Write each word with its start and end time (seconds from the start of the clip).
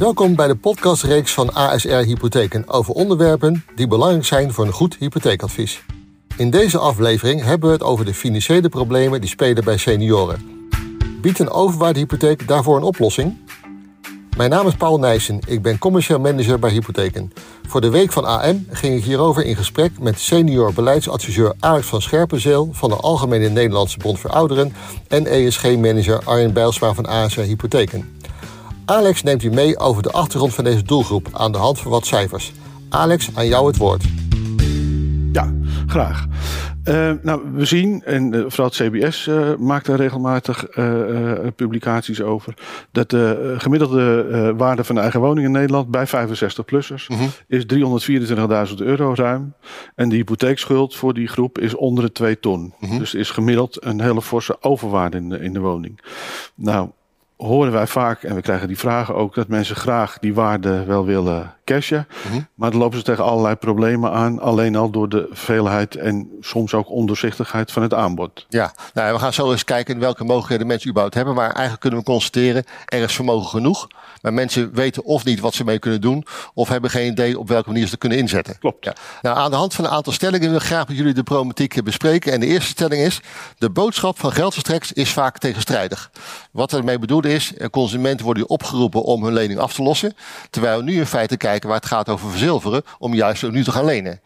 Welkom 0.00 0.34
bij 0.34 0.46
de 0.46 0.54
podcastreeks 0.54 1.32
van 1.32 1.54
ASR 1.54 1.88
Hypotheken 1.88 2.68
over 2.68 2.94
onderwerpen 2.94 3.64
die 3.74 3.86
belangrijk 3.86 4.24
zijn 4.24 4.52
voor 4.52 4.66
een 4.66 4.72
goed 4.72 4.96
hypotheekadvies. 4.98 5.82
In 6.36 6.50
deze 6.50 6.78
aflevering 6.78 7.42
hebben 7.42 7.68
we 7.68 7.74
het 7.74 7.82
over 7.82 8.04
de 8.04 8.14
financiële 8.14 8.68
problemen 8.68 9.20
die 9.20 9.30
spelen 9.30 9.64
bij 9.64 9.76
senioren. 9.76 10.68
Biedt 11.20 11.38
een 11.38 11.50
overwaardehypotheek 11.50 12.48
daarvoor 12.48 12.76
een 12.76 12.82
oplossing? 12.82 13.36
Mijn 14.36 14.50
naam 14.50 14.66
is 14.66 14.74
Paul 14.74 14.98
Nijssen, 14.98 15.38
ik 15.46 15.62
ben 15.62 15.78
commercieel 15.78 16.20
manager 16.20 16.58
bij 16.58 16.70
Hypotheken. 16.70 17.32
Voor 17.68 17.80
de 17.80 17.90
week 17.90 18.12
van 18.12 18.24
AM 18.24 18.66
ging 18.70 18.96
ik 18.96 19.04
hierover 19.04 19.44
in 19.44 19.56
gesprek 19.56 19.98
met 19.98 20.18
senior 20.18 20.72
beleidsadviseur 20.72 21.54
Alex 21.58 21.86
van 21.86 22.02
Scherpenzeel 22.02 22.68
van 22.72 22.90
de 22.90 22.96
Algemene 22.96 23.48
Nederlandse 23.48 23.98
Bond 23.98 24.18
voor 24.18 24.30
Ouderen 24.30 24.72
en 25.08 25.26
ESG-manager 25.26 26.20
Arjen 26.24 26.52
Bijlsma 26.52 26.94
van 26.94 27.06
ASR 27.06 27.40
Hypotheken. 27.40 28.18
Alex 28.90 29.22
neemt 29.22 29.42
u 29.42 29.50
mee 29.50 29.78
over 29.78 30.02
de 30.02 30.10
achtergrond 30.10 30.54
van 30.54 30.64
deze 30.64 30.82
doelgroep 30.82 31.28
aan 31.32 31.52
de 31.52 31.58
hand 31.58 31.80
van 31.80 31.90
wat 31.90 32.06
cijfers. 32.06 32.52
Alex, 32.88 33.30
aan 33.34 33.46
jou 33.46 33.66
het 33.66 33.76
woord. 33.76 34.04
Ja, 35.32 35.52
graag. 35.86 36.26
Uh, 36.84 37.12
nou, 37.22 37.42
we 37.52 37.64
zien, 37.64 38.02
en 38.04 38.34
uh, 38.34 38.44
vooral 38.46 38.66
het 38.66 38.74
CBS 38.74 39.26
uh, 39.26 39.56
maakt 39.56 39.86
er 39.86 39.96
regelmatig 39.96 40.66
publicaties 41.56 42.22
over, 42.22 42.54
dat 42.92 43.10
de 43.10 43.54
gemiddelde 43.58 44.54
waarde 44.56 44.84
van 44.84 44.94
de 44.94 45.00
eigen 45.00 45.20
woning 45.20 45.46
in 45.46 45.52
Nederland 45.52 45.90
bij 45.90 46.06
65-plussers 46.08 47.06
-huh. 47.06 47.20
is 47.46 47.64
324.000 48.70 48.74
euro 48.76 49.14
ruim. 49.14 49.54
En 49.94 50.08
de 50.08 50.16
hypotheekschuld 50.16 50.96
voor 50.96 51.14
die 51.14 51.28
groep 51.28 51.58
is 51.58 51.74
onder 51.74 52.04
de 52.04 52.12
2 52.12 52.40
ton. 52.40 52.74
-huh. 52.78 52.98
Dus 52.98 53.14
is 53.14 53.30
gemiddeld 53.30 53.84
een 53.84 54.00
hele 54.00 54.22
forse 54.22 54.62
overwaarde 54.62 55.16
in 55.16 55.28
de, 55.28 55.40
in 55.40 55.52
de 55.52 55.60
woning. 55.60 56.00
Nou, 56.54 56.88
horen 57.46 57.72
wij 57.72 57.86
vaak, 57.86 58.22
en 58.22 58.34
we 58.34 58.40
krijgen 58.40 58.68
die 58.68 58.78
vragen 58.78 59.14
ook, 59.14 59.34
dat 59.34 59.48
mensen 59.48 59.76
graag 59.76 60.18
die 60.18 60.34
waarde 60.34 60.84
wel 60.84 61.04
willen 61.04 61.54
cashen. 61.74 62.06
Mm 62.24 62.32
-hmm. 62.32 62.46
Maar 62.54 62.70
dan 62.70 62.80
lopen 62.80 62.98
ze 62.98 63.04
tegen 63.04 63.24
allerlei 63.24 63.54
problemen 63.54 64.12
aan, 64.12 64.40
alleen 64.40 64.76
al 64.76 64.90
door 64.90 65.08
de 65.08 65.28
veelheid 65.30 65.96
en 65.96 66.30
soms 66.40 66.74
ook 66.74 66.90
ondoorzichtigheid 66.90 67.72
van 67.72 67.82
het 67.82 67.94
aanbod. 67.94 68.46
Ja, 68.48 68.74
nou, 68.94 69.12
we 69.12 69.18
gaan 69.18 69.32
zo 69.32 69.50
eens 69.50 69.64
kijken 69.64 69.98
welke 69.98 70.24
mogelijkheden 70.24 70.66
mensen 70.66 70.88
überhaupt 70.88 71.16
hebben. 71.16 71.34
Maar 71.34 71.50
eigenlijk 71.50 71.80
kunnen 71.80 71.98
we 71.98 72.04
constateren, 72.04 72.64
er 72.86 73.02
is 73.02 73.14
vermogen 73.14 73.48
genoeg. 73.48 73.86
Maar 74.20 74.32
mensen 74.32 74.74
weten 74.74 75.04
of 75.04 75.24
niet 75.24 75.40
wat 75.40 75.54
ze 75.54 75.64
mee 75.64 75.78
kunnen 75.78 76.00
doen, 76.00 76.24
of 76.54 76.68
hebben 76.68 76.90
geen 76.90 77.10
idee 77.10 77.38
op 77.38 77.48
welke 77.48 77.68
manier 77.68 77.84
ze 77.84 77.90
het 77.90 78.00
kunnen 78.00 78.18
inzetten. 78.18 78.58
Klopt. 78.58 78.84
Ja. 78.84 78.94
Nou, 79.22 79.36
aan 79.36 79.50
de 79.50 79.56
hand 79.56 79.74
van 79.74 79.84
een 79.84 79.90
aantal 79.90 80.12
stellingen 80.12 80.48
wil 80.48 80.58
ik 80.58 80.64
graag 80.64 80.88
met 80.88 80.96
jullie 80.96 81.14
de 81.14 81.22
problematiek 81.22 81.82
bespreken. 81.84 82.32
En 82.32 82.40
de 82.40 82.46
eerste 82.46 82.70
stelling 82.70 83.02
is, 83.02 83.20
de 83.58 83.70
boodschap 83.70 84.18
van 84.18 84.32
geldverstreks 84.32 84.92
is 84.92 85.12
vaak 85.12 85.38
tegenstrijdig. 85.38 86.10
Wat 86.52 86.72
ermee 86.72 86.98
bedoeld 86.98 87.26
is, 87.26 87.52
consumenten 87.70 88.24
worden 88.24 88.48
opgeroepen 88.48 89.02
om 89.02 89.24
hun 89.24 89.32
lening 89.32 89.58
af 89.58 89.72
te 89.72 89.82
lossen. 89.82 90.14
Terwijl 90.50 90.78
we 90.78 90.84
nu 90.84 90.98
in 90.98 91.06
feite 91.06 91.36
kijken 91.36 91.59
waar 91.68 91.78
het 91.78 91.86
gaat 91.86 92.08
over 92.08 92.30
verzilveren, 92.30 92.82
om 92.98 93.14
juist 93.14 93.50
nu 93.50 93.64
te 93.64 93.72
gaan 93.72 93.84
lenen. 93.84 94.20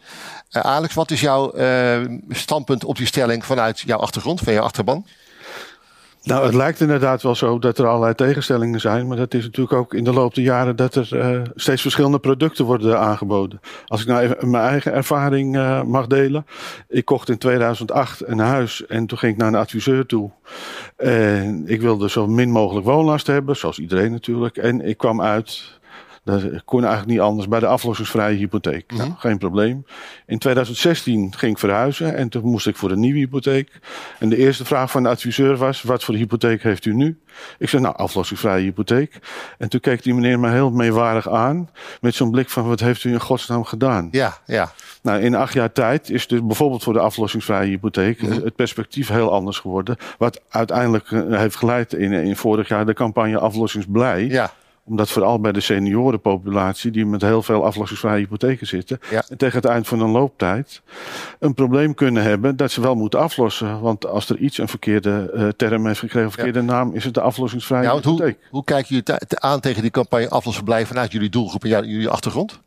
Uh, 0.57 0.63
Alex, 0.63 0.95
wat 0.95 1.11
is 1.11 1.21
jouw 1.21 1.57
uh, 1.57 2.01
standpunt 2.29 2.85
op 2.85 2.97
die 2.97 3.07
stelling 3.07 3.45
vanuit 3.45 3.81
jouw 3.81 3.99
achtergrond, 3.99 4.41
van 4.41 4.53
jouw 4.53 4.63
achterban? 4.63 5.07
Nou, 6.23 6.45
het 6.45 6.55
lijkt 6.55 6.81
inderdaad 6.81 7.23
wel 7.23 7.35
zo 7.35 7.59
dat 7.59 7.79
er 7.79 7.87
allerlei 7.87 8.15
tegenstellingen 8.15 8.81
zijn. 8.81 9.07
Maar 9.07 9.17
dat 9.17 9.35
is 9.35 9.45
natuurlijk 9.45 9.77
ook 9.77 9.95
in 9.95 10.05
de 10.05 10.13
loop 10.13 10.35
der 10.35 10.45
jaren 10.45 10.77
dat 10.77 10.95
er 10.95 11.09
uh, 11.13 11.43
steeds 11.55 11.83
verschillende 11.83 12.19
producten 12.19 12.65
worden 12.65 12.99
aangeboden. 12.99 13.61
Als 13.87 14.01
ik 14.01 14.07
nou 14.07 14.23
even 14.23 14.51
mijn 14.51 14.65
eigen 14.65 14.93
ervaring 14.93 15.53
mag 15.87 16.07
delen. 16.07 16.47
Ik 16.89 17.05
kocht 17.05 17.29
in 17.29 17.39
2008 17.39 18.27
een 18.27 18.39
huis 18.39 18.87
en 18.87 19.07
toen 19.07 19.19
ging 19.19 19.33
ik 19.33 19.39
naar 19.39 19.49
een 19.49 19.55
adviseur 19.55 20.07
toe. 20.07 20.31
En 20.97 21.63
ik 21.67 21.81
wilde 21.81 22.11
zo 22.11 22.27
min 22.27 22.51
mogelijk 22.51 22.87
woonlast 22.87 23.27
hebben, 23.27 23.57
zoals 23.57 23.79
iedereen 23.79 24.13
natuurlijk. 24.13 24.57
En 24.57 24.81
ik 24.81 24.97
kwam 24.99 25.23
uit 25.23 25.79
dat 26.25 26.65
kon 26.65 26.81
eigenlijk 26.81 27.13
niet 27.13 27.21
anders 27.21 27.49
bij 27.49 27.61
de 27.61 27.67
aflossingsvrije 27.67 28.37
hypotheek. 28.37 28.91
Mm 28.91 28.99
-hmm. 28.99 29.07
nou, 29.07 29.19
geen 29.19 29.39
probleem. 29.39 29.87
In 30.27 30.39
2016 30.39 31.35
ging 31.37 31.53
ik 31.53 31.59
verhuizen 31.59 32.17
en 32.17 32.29
toen 32.29 32.45
moest 32.45 32.67
ik 32.67 32.77
voor 32.77 32.91
een 32.91 33.01
nieuwe 33.01 33.19
hypotheek. 33.19 33.81
En 34.19 34.29
de 34.29 34.37
eerste 34.37 34.65
vraag 34.65 34.91
van 34.91 35.03
de 35.03 35.09
adviseur 35.09 35.57
was: 35.57 35.83
wat 35.83 36.05
voor 36.05 36.15
hypotheek 36.15 36.63
heeft 36.63 36.85
u 36.85 36.95
nu? 36.95 37.19
Ik 37.59 37.69
zei: 37.69 37.83
Nou, 37.83 37.97
aflossingsvrije 37.97 38.63
hypotheek. 38.63 39.19
En 39.59 39.69
toen 39.69 39.81
keek 39.81 40.03
die 40.03 40.15
meneer 40.15 40.41
me 40.41 40.51
heel 40.51 40.71
meewarig 40.71 41.29
aan 41.29 41.71
met 42.01 42.15
zo'n 42.15 42.31
blik 42.31 42.51
van: 42.51 42.69
wat 42.69 42.81
heeft 42.81 43.05
u 43.05 43.13
in 43.13 43.21
godsnaam 43.21 43.65
gedaan? 43.65 44.09
Ja, 44.11 44.39
ja. 44.47 44.73
Nou, 45.03 45.21
in 45.21 45.35
acht 45.35 45.53
jaar 45.53 45.73
tijd 45.73 46.11
is 46.11 46.27
dus 46.27 46.47
bijvoorbeeld 46.47 46.83
voor 46.83 46.93
de 46.93 47.01
aflossingsvrije 47.01 47.69
hypotheek 47.69 48.23
mm 48.23 48.31
-hmm. 48.31 48.45
het 48.45 48.57
perspectief 48.57 49.09
heel 49.09 49.33
anders 49.33 49.59
geworden. 49.59 49.97
Wat 50.19 50.41
uiteindelijk 50.49 51.11
heeft 51.31 51.57
geleid 51.57 51.93
in, 51.93 52.13
in 52.13 52.37
vorig 52.37 52.69
jaar 52.69 52.87
de 52.87 52.95
campagne 52.95 53.39
Aflossingsblij. 53.39 54.27
Ja 54.27 54.53
omdat 54.85 55.11
vooral 55.11 55.41
bij 55.41 55.53
de 55.53 55.61
seniorenpopulatie, 55.61 56.91
die 56.91 57.07
met 57.07 57.23
heel 57.23 57.43
veel 57.43 57.65
aflossingsvrije 57.65 58.19
hypotheken 58.19 58.67
zitten, 58.67 58.99
ja. 59.11 59.25
en 59.29 59.37
tegen 59.37 59.57
het 59.57 59.65
eind 59.65 59.89
van 59.89 60.01
hun 60.01 60.11
looptijd 60.11 60.83
een 61.39 61.55
probleem 61.55 61.95
kunnen 61.95 62.23
hebben 62.23 62.57
dat 62.57 62.71
ze 62.71 62.81
wel 62.81 62.95
moeten 62.95 63.21
aflossen. 63.21 63.81
Want 63.81 64.07
als 64.07 64.29
er 64.29 64.37
iets 64.37 64.59
een 64.59 64.69
verkeerde 64.69 65.31
uh, 65.35 65.49
term 65.49 65.87
heeft 65.87 65.99
gekregen, 65.99 66.25
een 66.25 66.33
verkeerde 66.33 66.59
ja. 66.59 66.65
naam, 66.65 66.95
is 66.95 67.05
het 67.05 67.15
de 67.15 67.21
aflossingsvrije 67.21 67.83
ja, 67.83 67.95
hypotheek. 67.95 68.37
Hoe, 68.41 68.49
hoe 68.51 68.65
kijken 68.65 68.89
jullie 68.89 69.41
aan 69.41 69.61
tegen 69.61 69.83
die 69.83 69.91
campagne 69.91 70.29
aflossen 70.29 70.87
vanuit 70.87 71.13
jullie 71.13 71.31
doelgroep 71.31 71.65
en 71.65 71.71
jullie 71.71 72.09
achtergrond? 72.09 72.61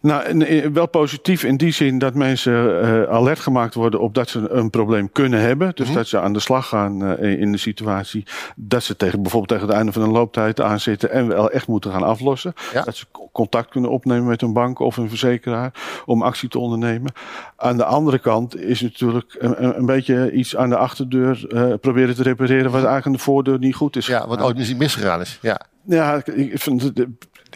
Nou, 0.00 0.72
wel 0.72 0.88
positief 0.88 1.44
in 1.44 1.56
die 1.56 1.72
zin 1.72 1.98
dat 1.98 2.14
mensen 2.14 2.52
uh, 2.52 3.02
alert 3.02 3.38
gemaakt 3.38 3.74
worden 3.74 4.00
op 4.00 4.14
dat 4.14 4.28
ze 4.28 4.50
een 4.50 4.70
probleem 4.70 5.12
kunnen 5.12 5.40
hebben. 5.40 5.70
Dus 5.74 5.78
mm 5.78 5.84
-hmm. 5.84 5.94
dat 5.94 6.06
ze 6.06 6.20
aan 6.20 6.32
de 6.32 6.40
slag 6.40 6.68
gaan 6.68 7.02
uh, 7.02 7.40
in 7.40 7.52
de 7.52 7.58
situatie 7.58 8.26
dat 8.56 8.82
ze 8.82 8.96
tegen, 8.96 9.22
bijvoorbeeld 9.22 9.50
tegen 9.50 9.66
het 9.66 9.76
einde 9.76 9.92
van 9.92 10.02
hun 10.02 10.10
looptijd 10.10 10.60
aanzitten 10.60 11.10
en 11.10 11.28
wel 11.28 11.51
echt 11.52 11.66
moeten 11.66 11.90
gaan 11.92 12.02
aflossen. 12.02 12.54
Ja. 12.72 12.82
Dat 12.82 12.96
ze 12.96 13.06
contact 13.32 13.70
kunnen 13.70 13.90
opnemen 13.90 14.26
met 14.26 14.42
een 14.42 14.52
bank 14.52 14.78
of 14.78 14.96
een 14.96 15.08
verzekeraar 15.08 16.02
om 16.06 16.22
actie 16.22 16.48
te 16.48 16.58
ondernemen. 16.58 17.12
Aan 17.56 17.76
de 17.76 17.84
andere 17.84 18.18
kant 18.18 18.56
is 18.56 18.80
natuurlijk 18.80 19.36
een, 19.38 19.78
een 19.78 19.86
beetje 19.86 20.32
iets 20.32 20.56
aan 20.56 20.68
de 20.68 20.76
achterdeur 20.76 21.44
uh, 21.48 21.74
proberen 21.80 22.14
te 22.14 22.22
repareren 22.22 22.64
wat 22.64 22.74
eigenlijk 22.74 23.06
aan 23.06 23.12
de 23.12 23.18
voordeur 23.18 23.58
niet 23.58 23.74
goed 23.74 23.96
is. 23.96 24.06
Ja, 24.06 24.26
wat 24.26 24.42
ooit 24.42 24.56
misschien 24.56 24.78
misgegaan 24.78 25.20
is. 25.20 25.38
Ja. 25.42 25.60
Ja, 25.84 26.22
ik 26.24 26.58
vind 26.58 26.92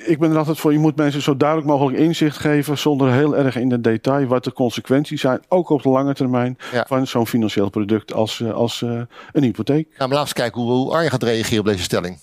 ik 0.05 0.19
ben 0.19 0.31
er 0.31 0.37
altijd 0.39 0.59
voor, 0.59 0.73
je 0.73 0.79
moet 0.79 0.97
mensen 0.97 1.23
zo 1.23 1.37
duidelijk 1.37 1.69
mogelijk 1.69 1.99
inzicht 1.99 2.39
geven, 2.39 2.79
zonder 2.79 3.13
heel 3.13 3.37
erg 3.37 3.57
in 3.57 3.71
het 3.71 3.85
detail, 3.85 4.27
wat 4.27 4.45
de 4.45 4.53
consequenties 4.53 5.21
zijn, 5.21 5.41
ook 5.49 5.69
op 5.69 5.83
de 5.83 5.89
lange 5.89 6.15
termijn, 6.15 6.59
ja. 6.73 6.85
van 6.89 7.07
zo'n 7.07 7.27
financieel 7.27 7.71
product 7.71 8.13
als, 8.13 8.45
als 8.53 8.81
uh, 8.81 9.01
een 9.33 9.43
hypotheek. 9.43 9.89
Nou, 9.99 10.11
laten 10.11 10.29
we 10.29 10.41
kijken 10.41 10.63
hoe, 10.63 10.71
hoe 10.71 10.93
Arjen 10.93 11.11
gaat 11.11 11.23
reageren 11.23 11.59
op 11.59 11.67
deze 11.67 11.83
stelling. 11.83 12.19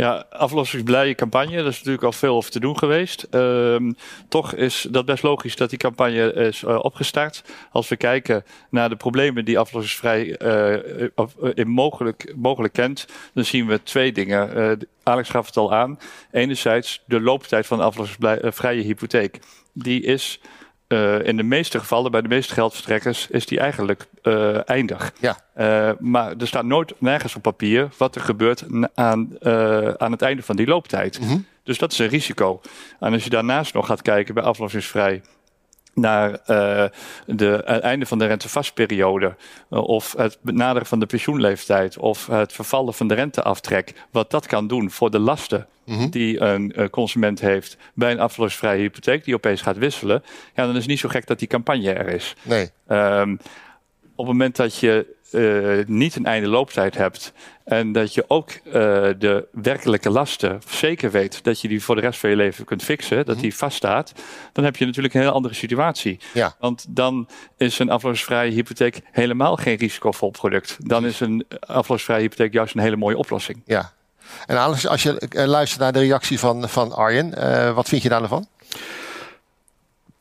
Ja, 0.00 0.24
aflossingsblije 0.30 1.14
campagne, 1.14 1.56
daar 1.56 1.66
is 1.66 1.76
natuurlijk 1.76 2.04
al 2.04 2.12
veel 2.12 2.36
over 2.36 2.50
te 2.50 2.60
doen 2.60 2.78
geweest. 2.78 3.26
Um, 3.30 3.96
toch 4.28 4.54
is 4.54 4.86
dat 4.90 5.04
best 5.04 5.22
logisch 5.22 5.56
dat 5.56 5.70
die 5.70 5.78
campagne 5.78 6.32
is 6.32 6.62
uh, 6.62 6.78
opgestart. 6.82 7.44
Als 7.70 7.88
we 7.88 7.96
kijken 7.96 8.44
naar 8.70 8.88
de 8.88 8.96
problemen 8.96 9.44
die 9.44 9.58
aflossingsvrij 9.58 10.40
uh, 10.42 11.64
mogelijk, 11.66 12.32
mogelijk 12.36 12.72
kent, 12.72 13.06
dan 13.34 13.44
zien 13.44 13.66
we 13.66 13.82
twee 13.82 14.12
dingen. 14.12 14.78
Alex 15.02 15.28
gaf 15.28 15.46
het 15.46 15.56
al 15.56 15.74
aan. 15.74 15.98
Enerzijds 16.30 17.02
de 17.06 17.20
looptijd 17.20 17.66
van 17.66 17.78
de 17.78 17.84
aflossingsvrije 17.84 18.82
hypotheek. 18.82 19.38
Die 19.72 20.02
is 20.02 20.40
uh, 20.92 21.26
in 21.26 21.36
de 21.36 21.42
meeste 21.42 21.78
gevallen, 21.78 22.10
bij 22.10 22.22
de 22.22 22.28
meeste 22.28 22.54
geldverstrekkers, 22.54 23.26
is 23.30 23.46
die 23.46 23.60
eigenlijk 23.60 24.06
uh, 24.22 24.68
eindig. 24.68 25.12
Ja. 25.20 25.36
Uh, 25.56 25.90
maar 25.98 26.34
er 26.36 26.46
staat 26.46 26.64
nooit 26.64 26.94
nergens 26.98 27.34
op 27.34 27.42
papier 27.42 27.88
wat 27.96 28.14
er 28.14 28.20
gebeurt 28.20 28.64
aan, 28.94 29.28
aan 30.00 30.12
het 30.12 30.22
einde 30.22 30.42
van 30.42 30.56
die 30.56 30.66
looptijd. 30.66 31.20
Mm 31.20 31.28
-hmm. 31.28 31.46
Dus 31.62 31.78
dat 31.78 31.92
is 31.92 31.98
een 31.98 32.08
risico. 32.08 32.60
En 33.00 33.12
als 33.12 33.24
je 33.24 33.30
daarnaast 33.30 33.74
nog 33.74 33.86
gaat 33.86 34.02
kijken 34.02 34.34
bij 34.34 34.42
aflossingsvrij 34.42 35.22
naar 36.00 36.30
uh, 36.30 36.84
de 37.26 37.62
einde 37.62 38.06
van 38.06 38.18
de 38.18 38.26
rentevastperiode 38.26 39.34
uh, 39.70 39.88
of 39.88 40.14
het 40.16 40.38
benaderen 40.42 40.88
van 40.88 41.00
de 41.00 41.06
pensioenleeftijd 41.06 41.98
of 41.98 42.26
het 42.26 42.52
vervallen 42.52 42.94
van 42.94 43.08
de 43.08 43.14
renteaftrek, 43.14 43.92
wat 44.10 44.30
dat 44.30 44.46
kan 44.46 44.66
doen 44.66 44.90
voor 44.90 45.10
de 45.10 45.18
lasten 45.18 45.66
Mhm. 45.90 46.08
die 46.08 46.40
een 46.40 46.72
uh, 46.76 46.88
consument 46.88 47.40
heeft 47.40 47.76
bij 47.94 48.10
een 48.10 48.20
aflossingsvrije 48.20 48.80
hypotheek 48.80 49.24
die 49.24 49.34
opeens 49.34 49.62
gaat 49.62 49.76
wisselen, 49.76 50.22
ja, 50.54 50.66
dan 50.66 50.74
is 50.74 50.80
het 50.80 50.86
niet 50.86 50.98
zo 50.98 51.08
gek 51.08 51.26
dat 51.26 51.38
die 51.38 51.48
campagne 51.48 51.92
er 51.92 52.08
is. 52.08 52.34
Nee. 52.42 52.70
Um, 52.88 53.38
op 54.20 54.26
het 54.26 54.36
moment 54.36 54.56
dat 54.56 54.76
je 54.76 55.18
uh, 55.32 55.86
niet 55.86 56.16
een 56.16 56.26
einde 56.26 56.48
looptijd 56.48 56.94
hebt 56.94 57.32
en 57.64 57.92
dat 57.92 58.14
je 58.14 58.24
ook 58.28 58.50
uh, 58.66 58.72
de 59.18 59.48
werkelijke 59.52 60.10
lasten 60.10 60.60
zeker 60.68 61.10
weet 61.10 61.44
dat 61.44 61.60
je 61.60 61.68
die 61.68 61.82
voor 61.82 61.94
de 61.94 62.00
rest 62.00 62.20
van 62.20 62.30
je 62.30 62.36
leven 62.36 62.64
kunt 62.64 62.82
fixen, 62.82 63.16
dat 63.16 63.34
Mhm. 63.34 63.42
die 63.42 63.54
vaststaat, 63.54 64.12
dan 64.52 64.64
heb 64.64 64.76
je 64.76 64.86
natuurlijk 64.86 65.14
een 65.14 65.20
heel 65.20 65.30
andere 65.30 65.54
situatie. 65.54 66.20
Ja. 66.34 66.54
Want 66.58 66.84
dan 66.88 67.28
is 67.56 67.78
een 67.78 67.90
aflossingsvrije 67.90 68.50
hypotheek 68.52 69.00
helemaal 69.10 69.56
geen 69.56 69.76
risicovol 69.76 70.30
product. 70.30 70.76
Dan 70.78 71.06
is 71.06 71.20
een 71.20 71.44
aflossingsvrije 71.60 72.20
hypotheek 72.20 72.52
juist 72.52 72.74
een 72.74 72.80
hele 72.80 72.96
mooie 72.96 73.16
oplossing. 73.16 73.62
Ja. 73.64 73.92
En 74.46 74.56
Alex, 74.58 74.86
als 74.86 75.02
je 75.02 75.22
uh, 75.36 75.44
luistert 75.44 75.80
naar 75.80 75.92
de 75.92 75.98
reactie 75.98 76.38
van, 76.38 76.68
van 76.68 76.92
Arjen, 76.92 77.34
uh, 77.38 77.74
wat 77.74 77.88
vind 77.88 78.02
je 78.02 78.08
daar 78.08 78.20
nou? 78.20 78.44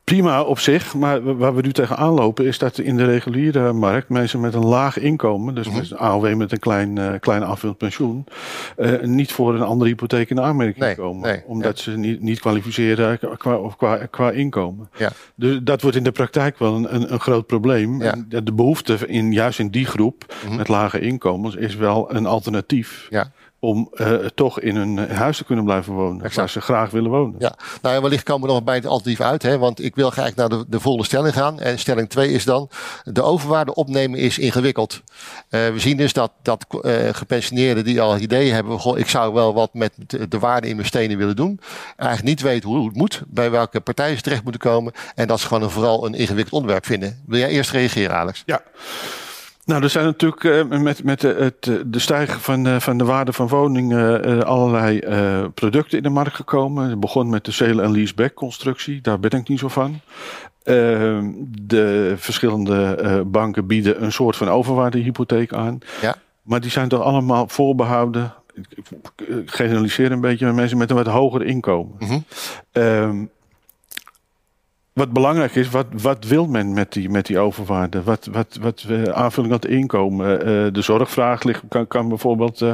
Prima 0.09 0.41
op 0.41 0.59
zich, 0.59 0.94
maar 0.94 1.38
waar 1.38 1.56
we 1.56 1.61
nu 1.61 1.71
tegenaan 1.71 2.13
lopen 2.13 2.45
is 2.45 2.57
dat 2.57 2.77
in 2.77 2.97
de 2.97 3.06
reguliere 3.06 3.73
markt 3.73 4.09
mensen 4.09 4.39
met 4.39 4.53
een 4.53 4.65
laag 4.65 4.97
inkomen, 4.97 5.56
dus 5.56 5.69
met 5.69 5.91
een 5.91 5.97
AOW 5.97 6.35
met 6.35 6.51
een 6.51 6.59
klein, 6.59 6.95
uh, 6.95 7.13
klein 7.19 7.44
aanvullend 7.44 7.77
pensioen, 7.77 8.25
uh, 8.77 9.01
niet 9.01 9.31
voor 9.31 9.56
een 9.56 9.61
andere 9.61 9.89
hypotheek 9.89 10.29
in 10.29 10.39
aanmerking 10.39 10.85
nee, 10.85 10.95
komen. 10.95 11.29
Nee, 11.29 11.41
omdat 11.45 11.79
ze 11.79 11.91
niet, 11.91 12.21
niet 12.21 12.39
kwalificeren 12.39 13.19
qua, 13.38 13.56
of 13.56 13.75
qua, 13.75 13.97
qua 14.09 14.31
inkomen. 14.31 14.89
Ja. 14.97 15.11
Dus 15.35 15.59
dat 15.63 15.81
wordt 15.81 15.97
in 15.97 16.03
de 16.03 16.11
praktijk 16.11 16.59
wel 16.59 16.75
een, 16.75 16.95
een, 16.95 17.13
een 17.13 17.19
groot 17.19 17.45
probleem. 17.45 18.01
Ja. 18.01 18.15
De 18.27 18.53
behoefte 18.53 18.97
in, 19.07 19.31
juist 19.31 19.59
in 19.59 19.69
die 19.69 19.85
groep 19.85 20.25
mm 20.27 20.47
-hmm. 20.47 20.57
met 20.57 20.67
lage 20.67 21.00
inkomens 21.00 21.56
is 21.56 21.75
wel 21.75 22.15
een 22.15 22.25
alternatief. 22.25 23.07
Ja 23.09 23.31
om 23.59 23.89
uh, 23.94 24.15
toch 24.15 24.59
in 24.59 24.75
hun 24.75 24.97
huis 24.97 25.38
te 25.38 25.44
kunnen 25.44 25.65
blijven 25.65 25.94
wonen. 25.94 26.17
Exact. 26.17 26.35
Waar 26.35 26.50
ze 26.50 26.61
graag 26.61 26.91
willen 26.91 27.11
wonen. 27.11 27.35
Ja, 27.39 27.56
nou 27.81 27.95
ja, 27.95 28.01
wellicht 28.01 28.23
komen 28.23 28.47
we 28.47 28.53
nog 28.53 28.63
bij 28.63 28.75
het 28.75 28.85
alternatief 28.85 29.25
uit. 29.25 29.44
Hè, 29.44 29.57
want 29.57 29.83
ik 29.83 29.95
wil 29.95 30.09
graag 30.09 30.35
naar 30.35 30.50
de, 30.50 30.65
de 30.67 30.79
volgende 30.79 31.07
stelling 31.07 31.33
gaan. 31.33 31.59
En 31.59 31.79
stelling 31.79 32.09
2 32.09 32.31
is 32.31 32.44
dan, 32.44 32.69
de 33.03 33.21
overwaarde 33.21 33.73
opnemen 33.73 34.19
is 34.19 34.38
ingewikkeld. 34.38 35.01
Uh, 35.50 35.69
we 35.69 35.79
zien 35.79 35.97
dus 35.97 36.13
dat, 36.13 36.31
dat 36.41 36.65
uh, 36.81 36.94
gepensioneerden 37.11 37.83
die 37.83 38.01
al 38.01 38.17
ideeën 38.17 38.53
hebben. 38.53 38.79
Goh, 38.79 38.97
ik 38.97 39.09
zou 39.09 39.33
wel 39.33 39.53
wat 39.53 39.73
met 39.73 39.94
de, 40.07 40.27
de 40.27 40.39
waarde 40.39 40.67
in 40.67 40.75
mijn 40.75 40.88
stenen 40.88 41.17
willen 41.17 41.35
doen. 41.35 41.59
Eigenlijk 41.95 42.29
niet 42.29 42.41
weten 42.41 42.69
hoe 42.69 42.88
het 42.88 42.95
moet. 42.95 43.21
Bij 43.27 43.51
welke 43.51 43.79
partijen 43.79 44.17
ze 44.17 44.23
terecht 44.23 44.44
moeten 44.44 44.61
komen. 44.61 44.94
En 45.15 45.27
dat 45.27 45.39
ze 45.39 45.47
gewoon 45.47 45.63
een, 45.63 45.69
vooral 45.69 46.06
een 46.06 46.13
ingewikkeld 46.13 46.53
onderwerp 46.53 46.85
vinden. 46.85 47.23
Wil 47.25 47.39
jij 47.39 47.50
eerst 47.50 47.71
reageren 47.71 48.15
Alex? 48.15 48.44
Ja. 48.45 48.61
Nou, 49.69 49.83
er 49.83 49.89
zijn 49.89 50.06
natuurlijk 50.06 50.44
uh, 50.44 50.80
met, 50.80 51.04
met 51.04 51.21
de, 51.21 51.27
het, 51.27 51.83
de 51.86 52.00
stijging 52.00 52.42
van, 52.42 52.68
uh, 52.68 52.80
van 52.80 52.98
de 52.98 53.04
waarde 53.04 53.33
van 53.33 53.48
woningen 53.48 54.30
uh, 54.30 54.42
allerlei 54.42 55.00
producten 55.54 55.98
in 55.98 56.04
de 56.04 56.10
markt 56.10 56.36
gekomen. 56.36 56.89
Het 56.89 57.00
begon 57.00 57.30
met 57.30 57.45
de 57.45 57.51
sale- 57.51 57.81
en 57.81 57.92
leaseback 57.92 58.33
constructie, 58.33 59.01
daar 59.01 59.19
ben 59.19 59.31
ik 59.31 59.48
niet 59.48 59.60
zo 59.60 59.68
van. 59.68 60.00
Ehm, 60.63 61.31
de 61.62 62.13
verschillende 62.18 63.24
banken 63.27 63.68
bieden 63.68 64.04
een 64.04 64.12
soort 64.12 64.36
van 64.36 64.50
overwaardehypotheek 64.50 65.54
aan. 65.54 65.80
Ja. 66.01 66.16
Maar 66.42 66.62
die 66.62 66.71
zijn 66.71 66.88
toch 66.88 67.01
allemaal 67.01 67.48
voorbehouden, 67.48 68.33
ik 68.54 69.51
generaliseer 69.51 70.12
een 70.12 70.21
beetje, 70.21 70.45
met 70.45 70.56
mensen 70.56 70.77
met 70.77 70.89
een 70.89 70.95
wat 70.95 71.07
hoger 71.07 71.45
inkomen. 71.45 71.95
Mm 72.00 72.07
-hmm 72.07 73.30
wat 75.00 75.13
belangrijk 75.13 75.56
is, 75.56 75.69
wat, 75.69 75.86
wat 75.92 76.25
wil 76.25 76.48
men 76.48 76.74
met 76.74 76.94
die, 76.94 77.10
met 77.10 77.25
die 77.25 77.40
overwaarde? 77.40 78.04
Wat, 78.04 78.28
wat, 78.31 78.57
wat 78.62 78.86
uh, 78.90 79.04
aanvulling 79.04 79.54
aan 79.54 79.60
het 79.60 79.69
inkomen? 79.69 80.40
Uh, 80.40 80.74
de 80.74 80.81
zorgvraag 80.81 81.44
ligt, 81.44 81.63
kan, 81.69 81.88
kan 81.88 82.07
bijvoorbeeld 82.10 82.62
uh, 82.62 82.72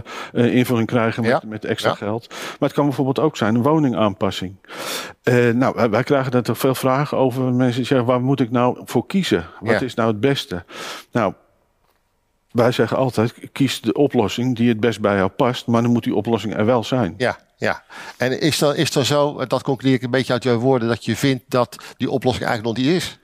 invulling 0.56 0.88
krijgen 0.88 1.24
met, 1.24 1.44
met 1.44 1.66
extra 1.66 1.94
geld. 1.94 2.27
Maar 2.30 2.69
het 2.69 2.74
kan 2.74 2.86
bijvoorbeeld 2.86 3.19
ook 3.19 3.38
zijn 3.38 3.56
een 3.56 3.62
woningaanpassing. 3.62 4.56
nou, 5.54 5.89
wij, 5.89 6.04
krijgen 6.04 6.31
daar 6.31 6.42
toch 6.42 6.57
veel 6.57 6.75
vragen 6.75 7.18
over. 7.18 7.54
Mensen 7.54 7.86
zeggen, 7.86 8.07
waar 8.07 8.22
moet 8.22 8.39
ik 8.39 8.51
nou 8.51 8.78
voor 8.86 9.06
kiezen? 9.06 9.45
Wat 9.60 9.81
is 9.81 9.94
nou 9.94 10.10
het 10.10 10.19
beste? 10.19 10.63
Nou, 11.12 11.33
wij 12.51 12.71
zeggen 12.71 12.98
altijd, 12.98 13.33
kies 13.51 13.81
de 13.81 13.94
oplossing 13.94 14.56
die 14.56 14.69
het 14.69 14.80
best 14.80 15.01
bij 15.01 15.16
jou 15.16 15.30
past. 15.30 15.68
Maar 15.68 15.81
dan 15.81 15.92
moet 15.92 16.04
die 16.04 16.16
oplossing 16.16 16.57
er 16.57 16.66
wel 16.66 16.83
zijn. 16.83 17.13
Ja, 17.18 17.38
ja, 17.57 17.84
en 18.18 18.40
is 18.40 18.62
er, 18.62 18.75
is 18.75 18.96
er 18.96 19.06
zo, 19.06 19.46
dat 19.46 19.63
concludeer 19.63 19.96
ik 19.96 20.04
een 20.04 20.12
beetje 20.12 20.34
uit 20.34 20.44
jouw 20.44 20.57
woorden, 20.57 20.88
dat 20.88 21.06
je 21.06 21.16
vindt 21.16 21.44
dat 21.48 21.75
die 21.98 22.10
oplossing 22.10 22.46
eigenlijk 22.46 22.78
nog 22.78 22.86
niet 22.86 22.96
is? 22.96 23.19